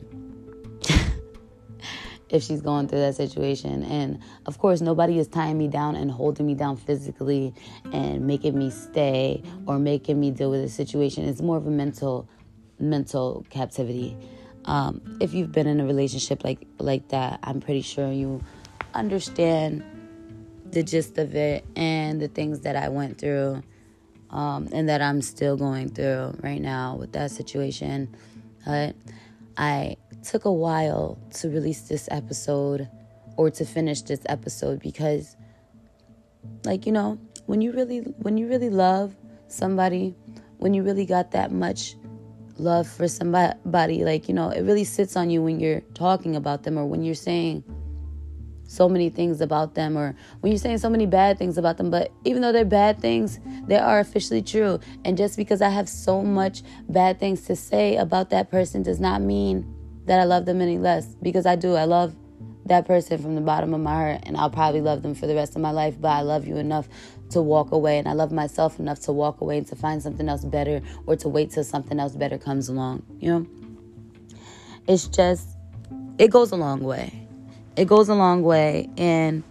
[2.33, 3.85] if she's going through that situation.
[3.85, 7.55] And of course, nobody is tying me down and holding me down physically
[7.92, 11.29] and making me stay or making me deal with the situation.
[11.29, 12.29] It's more of a mental
[12.81, 14.16] mental captivity.
[14.64, 18.42] Um, if you've been in a relationship like like that, I'm pretty sure you
[18.95, 19.85] understand
[20.71, 23.62] the gist of it and the things that I went through
[24.31, 28.16] um, and that I'm still going through right now with that situation.
[28.64, 28.97] But
[29.57, 32.89] I took a while to release this episode
[33.37, 35.37] or to finish this episode because
[36.65, 39.15] like you know when you really when you really love
[39.49, 40.15] somebody
[40.59, 41.97] when you really got that much
[42.59, 46.63] love for somebody like you know it really sits on you when you're talking about
[46.63, 47.65] them or when you're saying
[48.73, 51.91] so many things about them or when you're saying so many bad things about them.
[51.91, 54.81] But even though they're bad things they are officially true.
[55.05, 58.99] And just because i have so much bad things to say about that person does
[58.99, 59.67] not mean
[60.07, 61.75] that I love them any less because I do.
[61.75, 62.15] I love
[62.67, 65.35] that person from the bottom of my heart and I'll probably love them for the
[65.35, 66.88] rest of my life, but I love you enough
[67.31, 70.29] to walk away and I love myself enough to walk away and to find something
[70.29, 73.47] else better or to wait till something else better comes along, you know?
[74.87, 75.49] It's just
[76.19, 77.27] it goes a long way.
[77.77, 79.43] It goes a long way and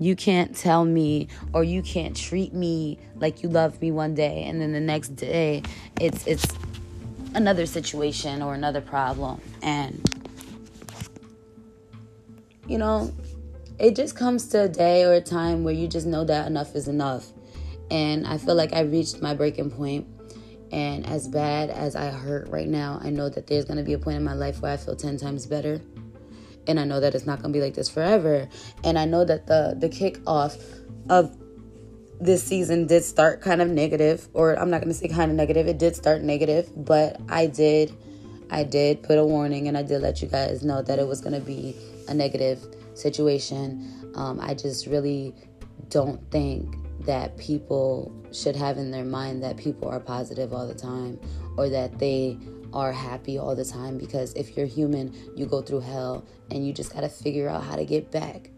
[0.00, 4.44] you can't tell me or you can't treat me like you love me one day
[4.44, 5.62] and then the next day
[6.00, 6.46] it's it's
[7.34, 10.02] another situation or another problem and
[12.66, 13.12] you know
[13.78, 16.74] it just comes to a day or a time where you just know that enough
[16.74, 17.32] is enough
[17.90, 20.06] and i feel like i reached my breaking point.
[20.72, 23.92] and as bad as i hurt right now i know that there's going to be
[23.92, 25.80] a point in my life where i feel 10 times better
[26.68, 28.46] and I know that it's not going to be like this forever.
[28.84, 30.62] And I know that the the kickoff
[31.08, 31.34] of
[32.20, 35.36] this season did start kind of negative, or I'm not going to say kind of
[35.36, 35.66] negative.
[35.66, 37.94] It did start negative, but I did
[38.50, 41.20] I did put a warning and I did let you guys know that it was
[41.20, 41.76] going to be
[42.08, 44.12] a negative situation.
[44.14, 45.34] Um, I just really
[45.90, 50.74] don't think that people should have in their mind that people are positive all the
[50.74, 51.20] time
[51.56, 52.38] or that they
[52.72, 56.72] are happy all the time because if you're human, you go through hell and you
[56.72, 58.50] just got to figure out how to get back.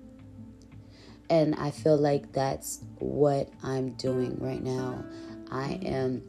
[1.28, 5.04] And I feel like that's what I'm doing right now.
[5.50, 6.22] I am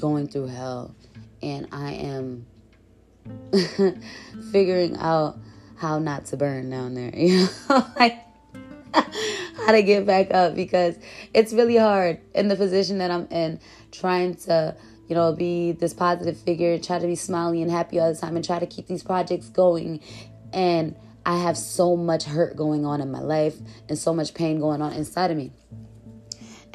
[0.00, 0.94] going through hell
[1.42, 2.46] and I am
[4.52, 5.38] figuring out
[5.76, 7.10] how not to burn down there.
[7.16, 8.18] You know, like
[8.94, 10.96] how to get back up because
[11.34, 14.76] it's really hard in the position that I'm in trying to
[15.08, 18.36] you know, be this positive figure, try to be smiley and happy all the time,
[18.36, 20.00] and try to keep these projects going.
[20.52, 23.56] And I have so much hurt going on in my life
[23.88, 25.52] and so much pain going on inside of me.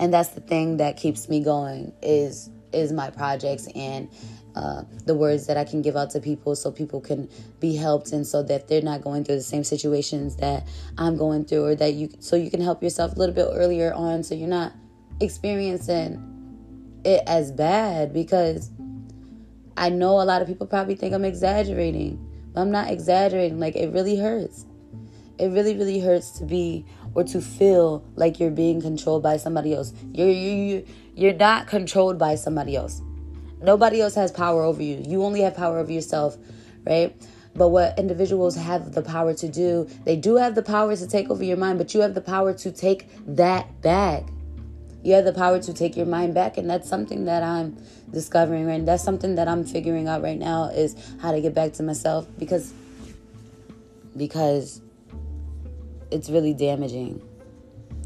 [0.01, 4.09] And that's the thing that keeps me going is is my projects and
[4.55, 8.11] uh, the words that I can give out to people so people can be helped
[8.11, 11.75] and so that they're not going through the same situations that I'm going through or
[11.75, 14.73] that you so you can help yourself a little bit earlier on so you're not
[15.21, 18.71] experiencing it as bad because
[19.77, 22.19] I know a lot of people probably think I'm exaggerating,
[22.53, 23.59] but I'm not exaggerating.
[23.59, 24.65] Like, it really hurts.
[25.39, 29.73] It really, really hurts to be or to feel like you're being controlled by somebody
[29.73, 29.93] else.
[30.13, 33.01] You're, you, you're not controlled by somebody else.
[33.61, 35.03] Nobody else has power over you.
[35.05, 36.37] You only have power over yourself,
[36.85, 37.15] right?
[37.53, 41.29] But what individuals have the power to do, they do have the power to take
[41.29, 44.23] over your mind, but you have the power to take that back.
[45.03, 47.77] You have the power to take your mind back, and that's something that I'm
[48.11, 48.85] discovering right.
[48.85, 52.27] That's something that I'm figuring out right now is how to get back to myself
[52.37, 52.73] because
[54.15, 54.81] because
[56.11, 57.21] it's really damaging.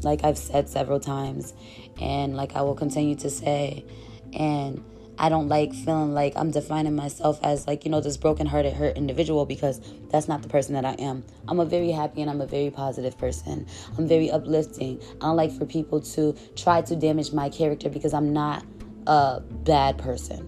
[0.02, 1.54] Like I've said several times,
[2.00, 3.84] and like I will continue to say,
[4.32, 4.84] and
[5.18, 8.98] I don't like feeling like I'm defining myself as like, you know, this broken-hearted, hurt
[8.98, 11.24] individual because that's not the person that I am.
[11.48, 13.66] I'm a very happy and I'm a very positive person.
[13.96, 15.00] I'm very uplifting.
[15.22, 18.62] I don't like for people to try to damage my character because I'm not
[19.06, 20.46] a bad person.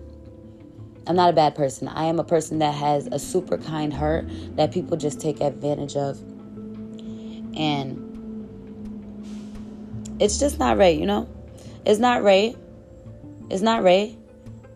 [1.06, 1.88] I'm not a bad person.
[1.88, 5.96] I am a person that has a super kind heart that people just take advantage
[5.96, 6.22] of.
[7.56, 8.04] And
[10.20, 11.28] it's just not right, you know?
[11.84, 12.56] It's not right.
[13.50, 14.16] It's not right.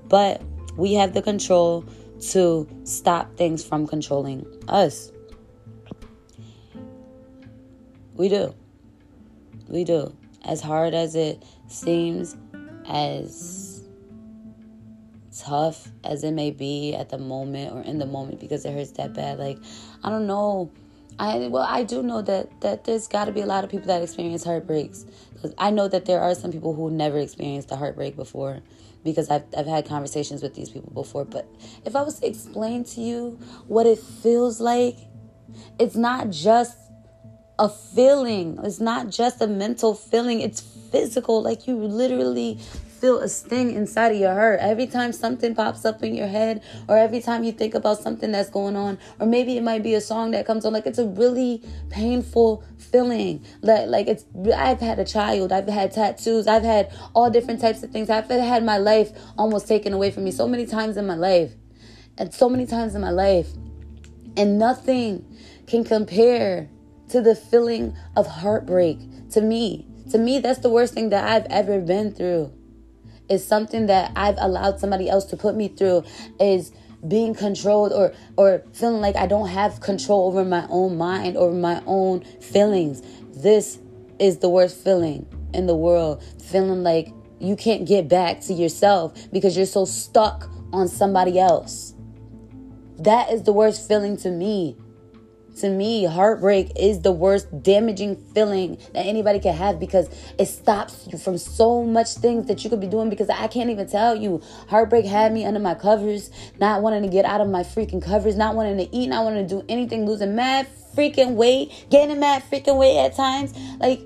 [0.08, 0.42] But
[0.76, 1.84] we have the control
[2.30, 5.10] to stop things from controlling us.
[8.14, 8.54] We do.
[9.68, 10.14] We do.
[10.44, 12.36] As hard as it seems,
[12.86, 13.82] as
[15.36, 18.92] tough as it may be at the moment or in the moment because it hurts
[18.92, 19.38] that bad.
[19.38, 19.58] Like,
[20.04, 20.70] I don't know.
[21.18, 23.86] I well, I do know that that there's got to be a lot of people
[23.86, 25.04] that experience heartbreaks.
[25.34, 28.60] Because I know that there are some people who never experienced a heartbreak before,
[29.02, 31.24] because I've, I've had conversations with these people before.
[31.24, 31.48] But
[31.84, 34.96] if I was to explain to you what it feels like,
[35.80, 36.76] it's not just
[37.58, 41.42] a feeling, it's not just a mental feeling, it's physical.
[41.42, 42.58] Like you literally
[43.02, 44.60] feel a sting inside of your heart.
[44.60, 48.30] Every time something pops up in your head or every time you think about something
[48.30, 51.00] that's going on or maybe it might be a song that comes on like it's
[51.00, 53.44] a really painful feeling.
[53.60, 54.24] Like like it's
[54.56, 55.50] I've had a child.
[55.50, 56.46] I've had tattoos.
[56.46, 58.08] I've had all different types of things.
[58.08, 61.54] I've had my life almost taken away from me so many times in my life.
[62.18, 63.48] And so many times in my life.
[64.36, 65.26] And nothing
[65.66, 66.70] can compare
[67.08, 69.88] to the feeling of heartbreak to me.
[70.12, 72.52] To me that's the worst thing that I've ever been through
[73.32, 76.04] is something that I've allowed somebody else to put me through
[76.38, 76.72] is
[77.06, 81.50] being controlled or or feeling like I don't have control over my own mind or
[81.52, 83.02] my own feelings.
[83.34, 83.78] This
[84.18, 86.22] is the worst feeling in the world.
[86.42, 91.94] Feeling like you can't get back to yourself because you're so stuck on somebody else.
[92.98, 94.76] That is the worst feeling to me
[95.56, 101.06] to me, heartbreak is the worst damaging feeling that anybody can have because it stops
[101.10, 103.10] you from so much things that you could be doing.
[103.10, 107.08] Because I can't even tell you, heartbreak had me under my covers, not wanting to
[107.08, 110.06] get out of my freaking covers, not wanting to eat, not wanting to do anything,
[110.06, 113.54] losing mad freaking weight, gaining mad freaking weight at times.
[113.78, 114.00] Like,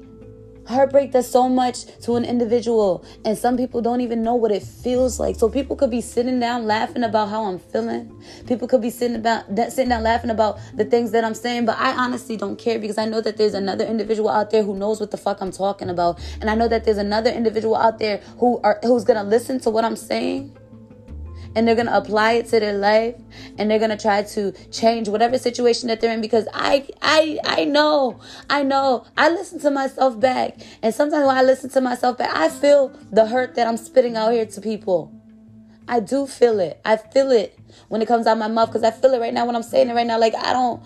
[0.69, 4.63] Heartbreak does so much to an individual, and some people don't even know what it
[4.63, 5.37] feels like.
[5.37, 8.23] So people could be sitting down laughing about how I'm feeling.
[8.47, 11.79] People could be sitting about sitting down laughing about the things that I'm saying, but
[11.79, 15.01] I honestly don't care because I know that there's another individual out there who knows
[15.01, 18.19] what the fuck I'm talking about, and I know that there's another individual out there
[18.39, 20.57] who are who's gonna listen to what I'm saying
[21.57, 23.17] and they're going to apply it to their life
[23.59, 27.39] and they're going to try to change whatever situation that they're in because I I
[27.45, 28.21] I know.
[28.49, 29.07] I know.
[29.17, 32.93] I listen to myself back and sometimes when I listen to myself back, I feel
[33.11, 35.13] the hurt that I'm spitting out here to people.
[35.89, 36.81] I do feel it.
[36.85, 39.47] I feel it when it comes out my mouth because I feel it right now
[39.47, 40.83] when I'm saying it right now like I don't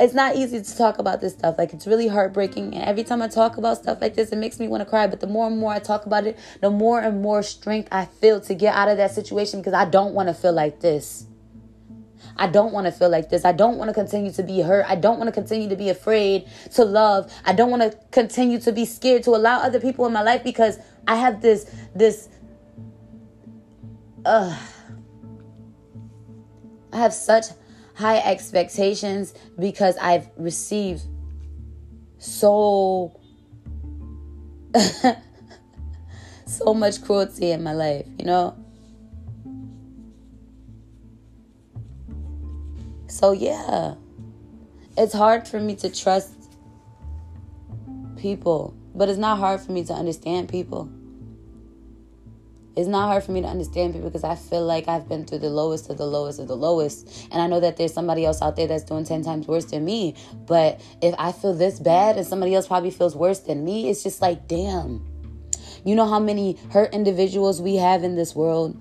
[0.00, 1.56] it's not easy to talk about this stuff.
[1.58, 2.74] Like it's really heartbreaking.
[2.74, 5.06] And every time I talk about stuff like this, it makes me want to cry.
[5.06, 8.06] But the more and more I talk about it, the more and more strength I
[8.06, 11.26] feel to get out of that situation because I don't want to feel like this.
[12.36, 13.44] I don't want to feel like this.
[13.44, 14.86] I don't want to continue to be hurt.
[14.88, 17.30] I don't want to continue to be afraid to love.
[17.44, 20.42] I don't want to continue to be scared to allow other people in my life
[20.42, 22.30] because I have this this
[24.24, 24.58] uh
[26.92, 27.46] I have such
[28.00, 31.02] high expectations because I've received
[32.18, 33.20] so
[36.46, 38.56] so much cruelty in my life, you know?
[43.08, 43.94] So yeah.
[44.96, 46.32] It's hard for me to trust
[48.16, 50.90] people, but it's not hard for me to understand people
[52.80, 55.40] it's not hard for me to understand people because I feel like I've been through
[55.40, 57.28] the lowest of the lowest of the lowest.
[57.30, 59.84] And I know that there's somebody else out there that's doing 10 times worse than
[59.84, 60.14] me.
[60.46, 64.02] But if I feel this bad and somebody else probably feels worse than me, it's
[64.02, 65.06] just like, damn.
[65.84, 68.78] You know how many hurt individuals we have in this world?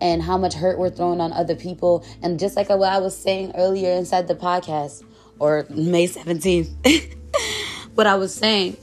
[0.00, 2.04] And how much hurt we're throwing on other people.
[2.22, 5.04] And just like what I was saying earlier inside the podcast,
[5.38, 7.16] or May 17th,
[7.94, 8.76] what I was saying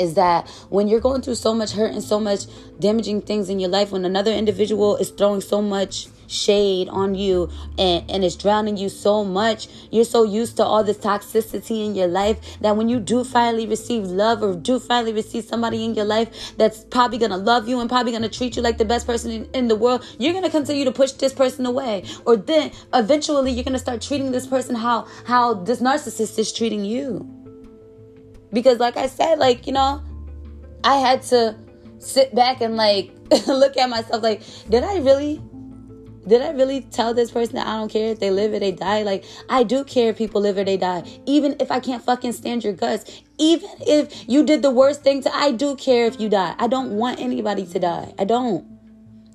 [0.00, 2.46] is that when you're going through so much hurt and so much
[2.78, 7.50] damaging things in your life, when another individual is throwing so much shade on you
[7.76, 11.94] and, and it's drowning you so much, you're so used to all this toxicity in
[11.94, 15.94] your life that when you do finally receive love or do finally receive somebody in
[15.94, 19.06] your life that's probably gonna love you and probably gonna treat you like the best
[19.06, 22.04] person in, in the world, you're gonna continue to push this person away.
[22.24, 26.84] Or then eventually you're gonna start treating this person how how this narcissist is treating
[26.84, 27.39] you.
[28.52, 30.02] Because, like I said, like, you know,
[30.84, 31.56] I had to
[31.98, 33.12] sit back and like
[33.46, 35.42] look at myself like, did I really
[36.26, 38.72] did I really tell this person that I don't care if they live or they
[38.72, 39.02] die?
[39.02, 41.02] Like, I do care if people live or they die.
[41.26, 43.22] Even if I can't fucking stand your guts.
[43.38, 46.54] Even if you did the worst thing to I do care if you die.
[46.58, 48.14] I don't want anybody to die.
[48.18, 48.66] I don't.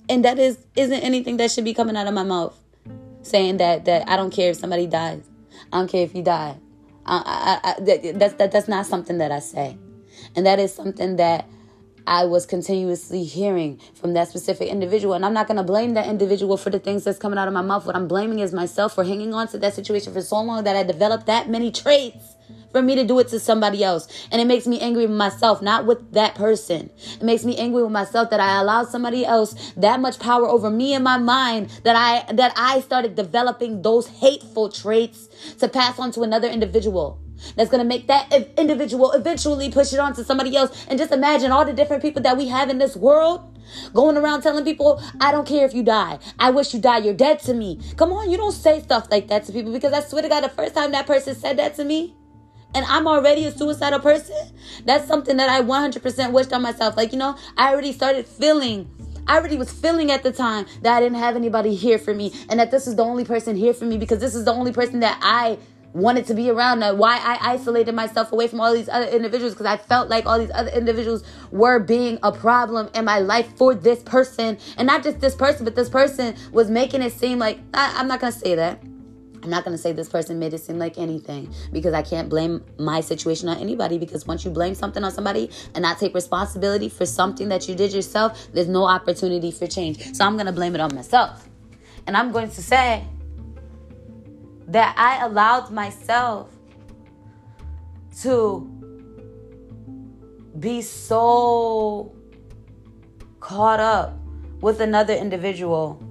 [0.07, 2.57] And that is isn't anything that should be coming out of my mouth.
[3.23, 5.27] Saying that that I don't care if somebody dies.
[5.73, 6.57] I don't care if you die.
[7.05, 7.81] I, I,
[8.13, 9.77] that's that, that's not something that I say,
[10.35, 11.47] and that is something that
[12.07, 15.13] I was continuously hearing from that specific individual.
[15.15, 17.53] And I'm not going to blame that individual for the things that's coming out of
[17.53, 17.85] my mouth.
[17.85, 20.75] What I'm blaming is myself for hanging on to that situation for so long that
[20.75, 22.34] I developed that many traits
[22.75, 24.05] for me to do it to somebody else.
[24.33, 26.89] And it makes me angry with myself, not with that person.
[27.13, 30.69] It makes me angry with myself that I allowed somebody else that much power over
[30.69, 35.99] me and my mind that I that I started developing those hateful traits to pass
[35.99, 37.21] on to another individual
[37.55, 40.85] that's going to make that individual eventually push it on to somebody else.
[40.89, 43.57] And just imagine all the different people that we have in this world
[43.93, 46.19] going around telling people, I don't care if you die.
[46.37, 46.97] I wish you die.
[46.97, 47.79] You're dead to me.
[47.95, 50.43] Come on, you don't say stuff like that to people because I swear to God,
[50.43, 52.15] the first time that person said that to me,
[52.75, 54.35] and I'm already a suicidal person,
[54.85, 56.97] that's something that I 100% wished on myself.
[56.97, 58.89] Like, you know, I already started feeling
[59.27, 62.31] I already was feeling at the time that I didn't have anybody here for me
[62.47, 64.71] and that this is the only person here for me because this is the only
[64.71, 65.57] person that I
[65.93, 66.81] wanted to be around.
[66.81, 70.27] That why I isolated myself away from all these other individuals because I felt like
[70.27, 74.85] all these other individuals were being a problem in my life for this person and
[74.85, 78.19] not just this person but this person was making it seem like I, I'm not
[78.19, 78.79] gonna say that
[79.45, 82.29] I'm not going to say this person made it seem like anything because I can't
[82.29, 86.15] blame my situation on anybody because once you blame something on somebody and not take
[86.15, 90.15] responsibility for something that you did yourself, there's no opportunity for change.
[90.15, 91.47] So I'm going to blame it on myself.
[92.07, 93.05] And I'm going to say
[94.69, 96.49] that I allowed myself
[98.21, 98.67] to
[100.59, 102.15] be so
[103.39, 104.17] caught up
[104.61, 106.01] with another individual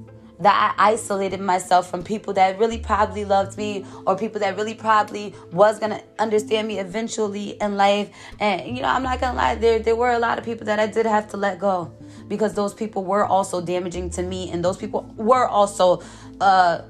[0.41, 4.75] that I isolated myself from people that really probably loved me or people that really
[4.75, 8.11] probably was gonna understand me eventually in life.
[8.41, 10.79] And you know, I'm not gonna lie, there there were a lot of people that
[10.79, 11.93] I did have to let go
[12.29, 16.03] because those people were also damaging to me and those people were also
[16.41, 16.83] uh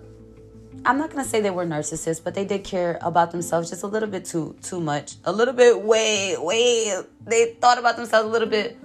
[0.87, 3.87] I'm not gonna say they were narcissists, but they did care about themselves just a
[3.87, 5.17] little bit too too much.
[5.25, 8.79] A little bit way way they thought about themselves a little bit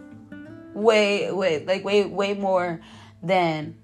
[0.74, 2.80] way way like way way more
[3.22, 3.76] than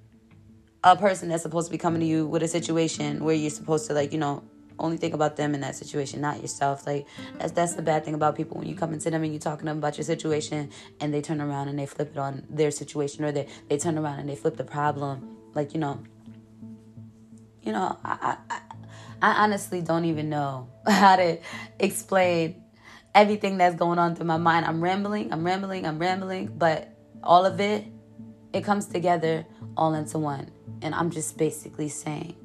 [0.85, 3.87] a person that's supposed to be coming to you with a situation where you're supposed
[3.87, 4.43] to like you know
[4.77, 6.85] only think about them in that situation, not yourself.
[6.85, 7.07] Like
[7.37, 9.59] that's that's the bad thing about people when you come into them and you talking
[9.59, 10.69] to them about your situation
[10.99, 13.97] and they turn around and they flip it on their situation or they they turn
[13.97, 15.37] around and they flip the problem.
[15.53, 16.03] Like you know,
[17.63, 18.59] you know, I, I,
[19.21, 21.39] I honestly don't even know how to
[21.79, 22.61] explain
[23.13, 24.65] everything that's going on through my mind.
[24.65, 27.85] I'm rambling, I'm rambling, I'm rambling, but all of it,
[28.51, 29.45] it comes together
[29.77, 30.51] all into one.
[30.81, 32.35] And I'm just basically saying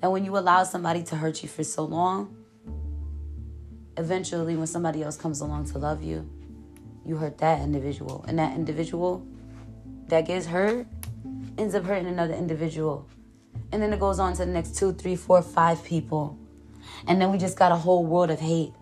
[0.00, 2.36] that when you allow somebody to hurt you for so long,
[3.96, 6.28] eventually when somebody else comes along to love you,
[7.04, 8.24] you hurt that individual.
[8.28, 9.26] And that individual
[10.08, 10.86] that gets hurt
[11.58, 13.08] ends up hurting another individual.
[13.72, 16.38] And then it goes on to the next two, three, four, five people.
[17.06, 18.72] And then we just got a whole world of hate.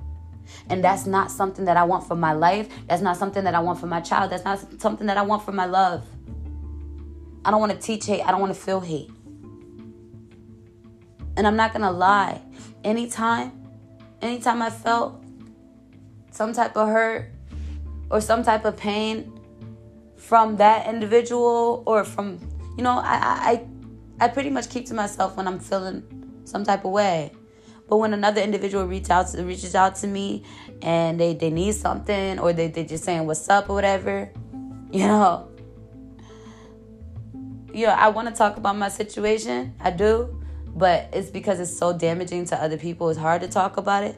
[0.68, 2.68] And that's not something that I want for my life.
[2.88, 4.30] That's not something that I want for my child.
[4.30, 6.04] That's not something that I want for my love.
[7.44, 8.22] I don't want to teach hate.
[8.22, 9.10] I don't want to feel hate.
[11.36, 12.42] And I'm not going to lie.
[12.84, 13.52] Anytime,
[14.20, 15.22] anytime I felt
[16.30, 17.30] some type of hurt
[18.10, 19.40] or some type of pain
[20.16, 22.38] from that individual or from,
[22.76, 23.66] you know, I,
[24.20, 26.02] I, I pretty much keep to myself when I'm feeling
[26.44, 27.32] some type of way.
[27.88, 30.44] But when another individual reach out to, reaches out to me
[30.82, 34.30] and they, they need something or they, they just saying what's up or whatever,
[34.92, 35.49] you know,
[37.72, 39.74] you know, I want to talk about my situation.
[39.80, 40.36] I do.
[40.74, 44.16] But it's because it's so damaging to other people, it's hard to talk about it.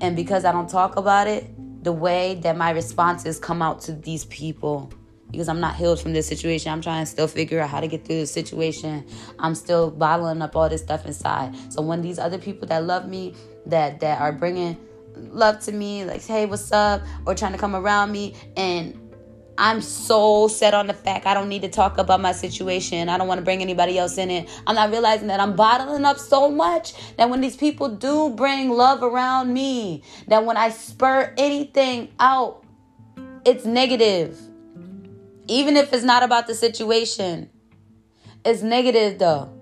[0.00, 1.50] And because I don't talk about it,
[1.84, 4.92] the way that my responses come out to these people
[5.30, 6.70] because I'm not healed from this situation.
[6.70, 9.04] I'm trying to still figure out how to get through the situation.
[9.38, 11.56] I'm still bottling up all this stuff inside.
[11.72, 13.34] So when these other people that love me,
[13.66, 14.76] that that are bringing
[15.16, 19.01] love to me, like hey, what's up, or trying to come around me, and
[19.58, 23.08] I'm so set on the fact I don't need to talk about my situation.
[23.08, 24.48] I don't want to bring anybody else in it.
[24.66, 28.70] I'm not realizing that I'm bottling up so much that when these people do bring
[28.70, 32.64] love around me, that when I spur anything out,
[33.44, 34.38] it's negative.
[35.48, 37.50] Even if it's not about the situation,
[38.44, 39.52] it's negative though.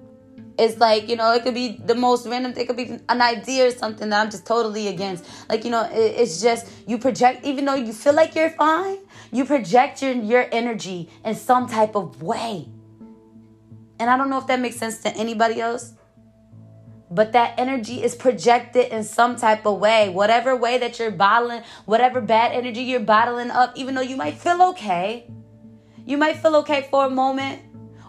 [0.58, 2.64] It's like, you know, it could be the most random thing.
[2.64, 5.24] It could be an idea or something that I'm just totally against.
[5.48, 8.98] Like, you know, it, it's just you project, even though you feel like you're fine,
[9.30, 12.68] you project your, your energy in some type of way.
[13.98, 15.94] And I don't know if that makes sense to anybody else,
[17.10, 20.08] but that energy is projected in some type of way.
[20.08, 24.34] Whatever way that you're bottling, whatever bad energy you're bottling up, even though you might
[24.34, 25.30] feel okay,
[26.06, 27.62] you might feel okay for a moment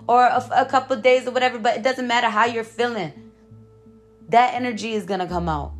[0.07, 3.11] or a, a couple days or whatever, but it doesn't matter how you're feeling.
[4.29, 5.73] That energy is to come out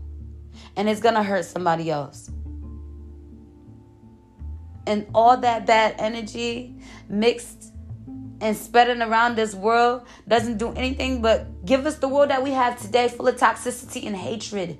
[0.75, 2.29] and it's to hurt somebody else.
[4.87, 6.75] And all that bad energy
[7.07, 7.73] mixed
[8.41, 12.51] and spreading around this world doesn't do anything but give us the world that we
[12.51, 14.79] have today full of toxicity and hatred.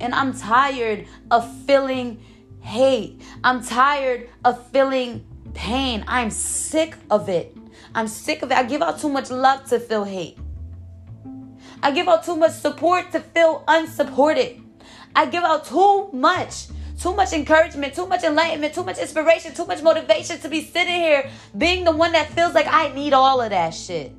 [0.00, 2.20] And I'm tired of feeling
[2.60, 3.22] hate.
[3.44, 5.24] I'm tired of feeling
[5.54, 6.04] pain.
[6.08, 7.56] I'm sick of it.
[7.94, 8.56] I'm sick of it.
[8.56, 10.38] I give out too much love to feel hate.
[11.82, 14.60] I give out too much support to feel unsupported.
[15.14, 16.66] I give out too much,
[17.04, 20.94] too much encouragement, too much enlightenment, too much inspiration, too much motivation to be sitting
[20.94, 21.28] here
[21.58, 24.10] being the one that feels like I need all of that shit.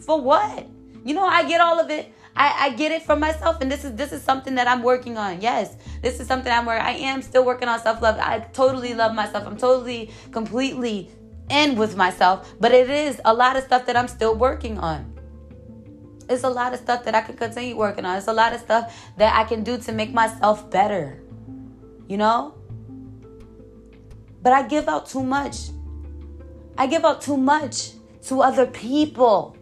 [0.00, 0.66] For what?
[1.04, 2.12] You know, I get all of it.
[2.34, 5.16] I, I get it from myself, and this is this is something that I'm working
[5.16, 5.40] on.
[5.40, 8.18] Yes, this is something I'm where I am still working on self love.
[8.18, 9.46] I totally love myself.
[9.46, 11.12] I'm totally, completely
[11.50, 15.06] in with myself, but it is a lot of stuff that I'm still working on.
[16.28, 18.18] It's a lot of stuff that I can continue working on.
[18.18, 21.22] It's a lot of stuff that I can do to make myself better.
[22.08, 22.54] You know?
[24.42, 25.70] But I give out too much.
[26.76, 27.92] I give out too much
[28.26, 29.56] to other people,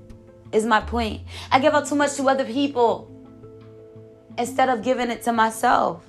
[0.52, 1.22] is my point.
[1.50, 3.10] I give out too much to other people
[4.38, 6.04] instead of giving it to myself.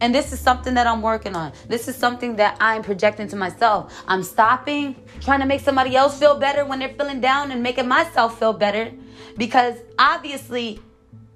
[0.00, 1.52] And this is something that I'm working on.
[1.66, 3.92] This is something that I'm projecting to myself.
[4.06, 7.88] I'm stopping trying to make somebody else feel better when they're feeling down and making
[7.88, 8.92] myself feel better
[9.36, 10.80] because obviously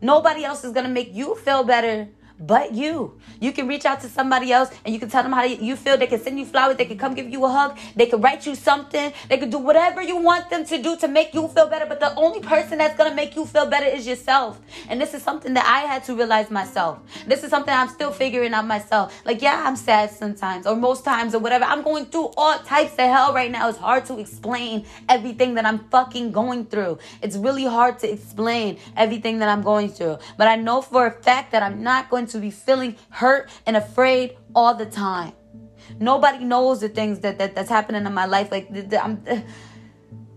[0.00, 2.08] nobody else is going to make you feel better
[2.46, 3.18] but you.
[3.40, 5.96] You can reach out to somebody else and you can tell them how you feel.
[5.96, 6.76] They can send you flowers.
[6.76, 7.78] They can come give you a hug.
[7.96, 9.12] They can write you something.
[9.28, 11.86] They can do whatever you want them to do to make you feel better.
[11.86, 14.60] But the only person that's going to make you feel better is yourself.
[14.88, 16.98] And this is something that I had to realize myself.
[17.26, 19.22] This is something I'm still figuring out myself.
[19.24, 21.64] Like, yeah, I'm sad sometimes or most times or whatever.
[21.64, 23.68] I'm going through all types of hell right now.
[23.68, 26.98] It's hard to explain everything that I'm fucking going through.
[27.22, 30.18] It's really hard to explain everything that I'm going through.
[30.36, 33.76] But I know for a fact that I'm not going to be feeling hurt and
[33.76, 35.32] afraid all the time.
[35.98, 38.50] Nobody knows the things that, that that's happening in my life.
[38.50, 38.68] Like
[39.00, 39.22] I'm,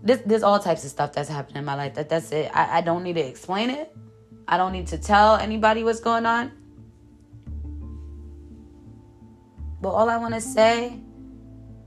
[0.02, 1.94] this, there's all types of stuff that's happening in my life.
[1.94, 2.50] That that's it.
[2.54, 3.94] I, I don't need to explain it.
[4.48, 6.52] I don't need to tell anybody what's going on.
[9.80, 11.00] But all I want to say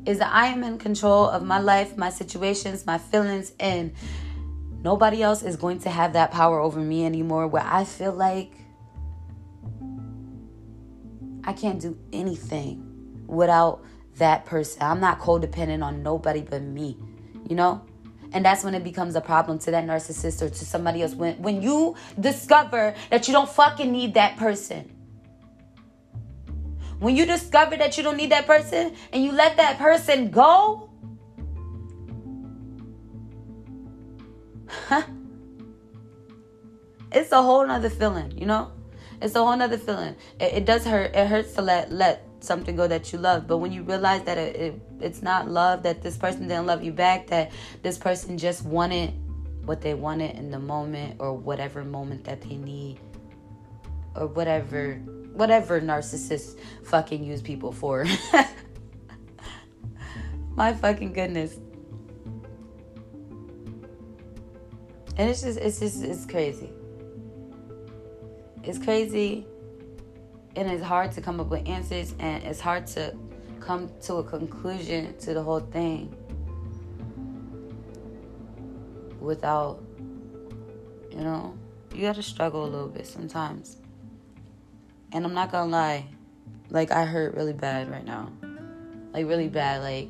[0.05, 3.93] is that I am in control of my life, my situations, my feelings, and
[4.81, 8.53] nobody else is going to have that power over me anymore where I feel like
[11.43, 13.83] I can't do anything without
[14.17, 14.81] that person.
[14.81, 16.97] I'm not codependent on nobody but me,
[17.47, 17.85] you know?
[18.31, 21.15] And that's when it becomes a problem to that narcissist or to somebody else.
[21.15, 24.95] When, when you discover that you don't fucking need that person.
[26.99, 30.91] When you discover that you don't need that person and you let that person go,
[37.11, 38.71] it's a whole nother feeling, you know?
[39.21, 40.15] It's a whole nother feeling.
[40.39, 41.13] It, it, does hurt.
[41.13, 43.47] It hurts to let let something go that you love.
[43.47, 46.83] But when you realize that it, it it's not love, that this person didn't love
[46.83, 47.51] you back, that
[47.81, 49.13] this person just wanted
[49.65, 52.99] what they wanted in the moment or whatever moment that they need
[54.15, 54.95] or whatever
[55.33, 58.05] whatever narcissists fucking use people for.
[60.55, 61.57] My fucking goodness.
[65.17, 66.71] And it's just it's just it's crazy
[68.69, 69.47] it's crazy
[70.55, 73.15] and it's hard to come up with answers and it's hard to
[73.59, 76.15] come to a conclusion to the whole thing
[79.19, 79.81] without
[81.09, 81.57] you know
[81.95, 83.77] you gotta struggle a little bit sometimes.
[85.13, 86.05] And i'm not gonna lie
[86.69, 88.31] like i hurt really bad right now.
[89.13, 90.09] Like really bad like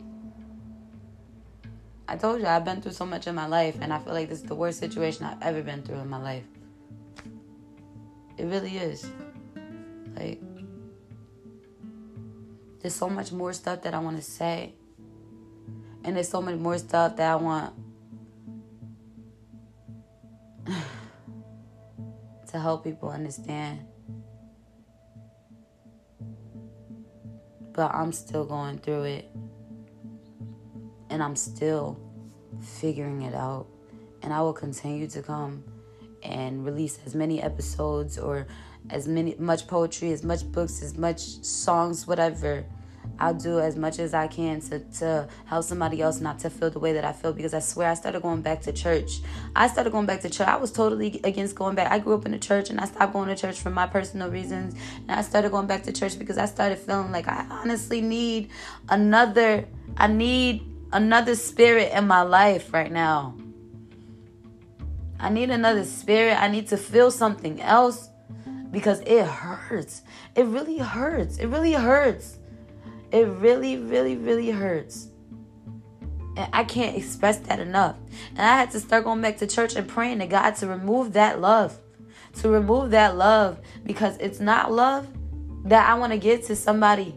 [2.09, 4.27] i told you i've been through so much in my life and i feel like
[4.27, 6.43] this is the worst situation i've ever been through in my life
[8.39, 9.05] it really is.
[10.15, 10.41] Like,
[12.79, 14.73] there's so much more stuff that I want to say.
[16.05, 17.73] And there's so much more stuff that I want
[22.47, 23.85] to help people understand.
[27.73, 29.29] But I'm still going through it.
[31.09, 31.99] And I'm still
[32.61, 33.67] figuring it out.
[34.21, 35.65] And I will continue to come
[36.23, 38.47] and release as many episodes or
[38.89, 42.65] as many much poetry, as much books, as much songs, whatever.
[43.17, 46.69] I'll do as much as I can to, to help somebody else not to feel
[46.69, 49.21] the way that I feel because I swear I started going back to church.
[49.55, 50.47] I started going back to church.
[50.47, 51.91] I was totally against going back.
[51.91, 54.29] I grew up in the church and I stopped going to church for my personal
[54.29, 54.75] reasons.
[55.07, 58.49] And I started going back to church because I started feeling like I honestly need
[58.87, 59.65] another,
[59.97, 63.35] I need another spirit in my life right now.
[65.19, 66.41] I need another spirit.
[66.41, 68.09] I need to feel something else
[68.71, 70.03] because it hurts.
[70.35, 71.37] It really hurts.
[71.37, 72.37] It really hurts.
[73.11, 75.07] It really, really, really hurts.
[76.37, 77.97] And I can't express that enough.
[78.31, 81.13] And I had to start going back to church and praying to God to remove
[81.13, 81.77] that love.
[82.41, 85.07] To remove that love because it's not love
[85.65, 87.15] that I want to give to somebody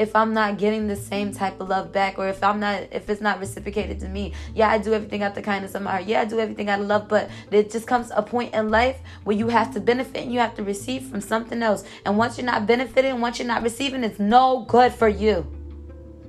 [0.00, 3.10] if I'm not getting the same type of love back or if I'm not if
[3.10, 4.32] it's not reciprocated to me.
[4.54, 6.04] Yeah, I do everything out the kindness of my heart.
[6.06, 8.98] Yeah, I do everything out of love, but there just comes a point in life
[9.24, 11.84] where you have to benefit and you have to receive from something else.
[12.06, 15.46] And once you're not benefiting, once you're not receiving, it's no good for you.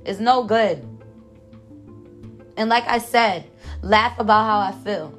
[0.04, 0.86] It's no good.
[2.58, 3.50] And like I said,
[3.80, 5.18] laugh about how I feel.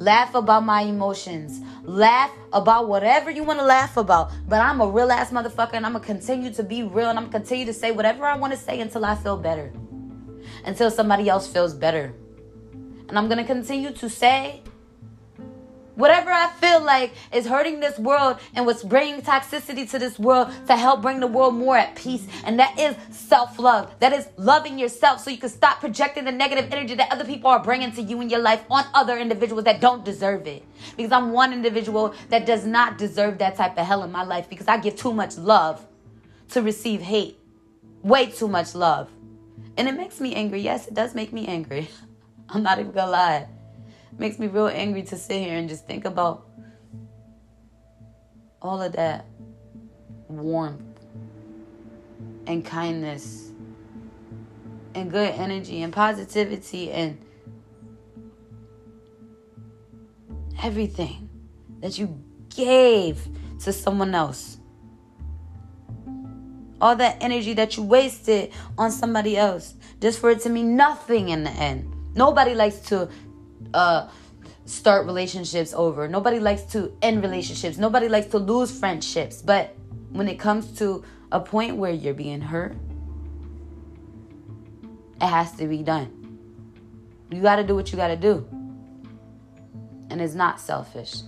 [0.00, 1.60] Laugh about my emotions.
[1.84, 4.32] Laugh about whatever you want to laugh about.
[4.48, 7.18] But I'm a real ass motherfucker and I'm going to continue to be real and
[7.18, 9.70] I'm going to continue to say whatever I want to say until I feel better.
[10.64, 12.14] Until somebody else feels better.
[13.10, 14.62] And I'm going to continue to say
[16.00, 20.50] Whatever I feel like is hurting this world and what's bringing toxicity to this world
[20.66, 22.26] to help bring the world more at peace.
[22.44, 23.94] And that is self love.
[24.00, 27.50] That is loving yourself so you can stop projecting the negative energy that other people
[27.50, 30.64] are bringing to you in your life on other individuals that don't deserve it.
[30.96, 34.48] Because I'm one individual that does not deserve that type of hell in my life
[34.48, 35.86] because I give too much love
[36.52, 37.38] to receive hate.
[38.02, 39.10] Way too much love.
[39.76, 40.62] And it makes me angry.
[40.62, 41.90] Yes, it does make me angry.
[42.48, 43.48] I'm not even gonna lie.
[44.20, 46.46] Makes me real angry to sit here and just think about,
[48.60, 49.24] all of that
[50.28, 50.82] warmth
[52.46, 53.50] and kindness
[54.94, 57.18] and good energy and positivity and
[60.62, 61.30] everything
[61.80, 62.22] that you
[62.54, 63.26] gave
[63.60, 64.58] to someone else.
[66.82, 71.30] All that energy that you wasted on somebody else just for it to mean nothing
[71.30, 71.90] in the end.
[72.14, 73.08] Nobody likes to
[73.74, 74.08] uh,
[74.64, 76.08] start relationships over.
[76.08, 77.78] Nobody likes to end relationships.
[77.78, 79.42] Nobody likes to lose friendships.
[79.42, 79.76] But
[80.10, 82.76] when it comes to a point where you're being hurt,
[85.20, 86.38] it has to be done.
[87.30, 88.46] You got to do what you got to do.
[90.10, 91.22] And it's not selfish.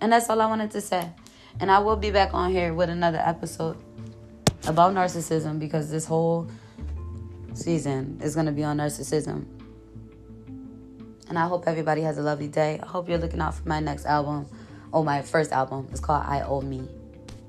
[0.00, 1.10] And that's all I wanted to say.
[1.60, 3.76] And I will be back on here with another episode
[4.66, 6.48] about narcissism because this whole
[7.54, 9.44] season is going to be on narcissism.
[11.32, 12.78] And I hope everybody has a lovely day.
[12.82, 14.44] I hope you're looking out for my next album.
[14.92, 15.88] Oh, my first album.
[15.90, 16.86] It's called I Owe Me.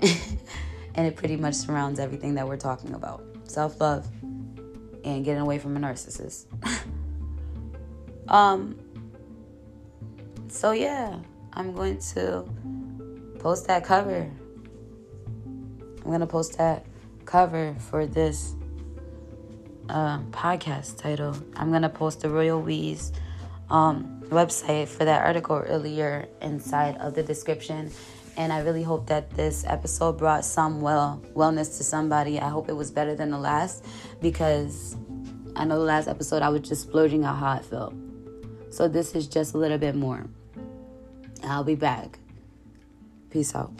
[0.94, 4.08] and it pretty much surrounds everything that we're talking about self love
[5.04, 6.46] and getting away from a narcissist.
[8.28, 8.78] um,
[10.48, 11.18] so, yeah,
[11.52, 12.48] I'm going to
[13.38, 14.30] post that cover.
[15.44, 16.86] I'm going to post that
[17.26, 18.54] cover for this
[19.90, 21.36] uh, podcast title.
[21.54, 23.12] I'm going to post the Royal We's
[23.70, 27.90] um, website for that article earlier inside of the description
[28.36, 32.40] and I really hope that this episode brought some well wellness to somebody.
[32.40, 33.84] I hope it was better than the last
[34.20, 34.96] because
[35.56, 37.94] I know the last episode I was just splurging out how I felt.
[38.70, 40.26] So this is just a little bit more.
[41.44, 42.18] I'll be back.
[43.30, 43.72] Peace out.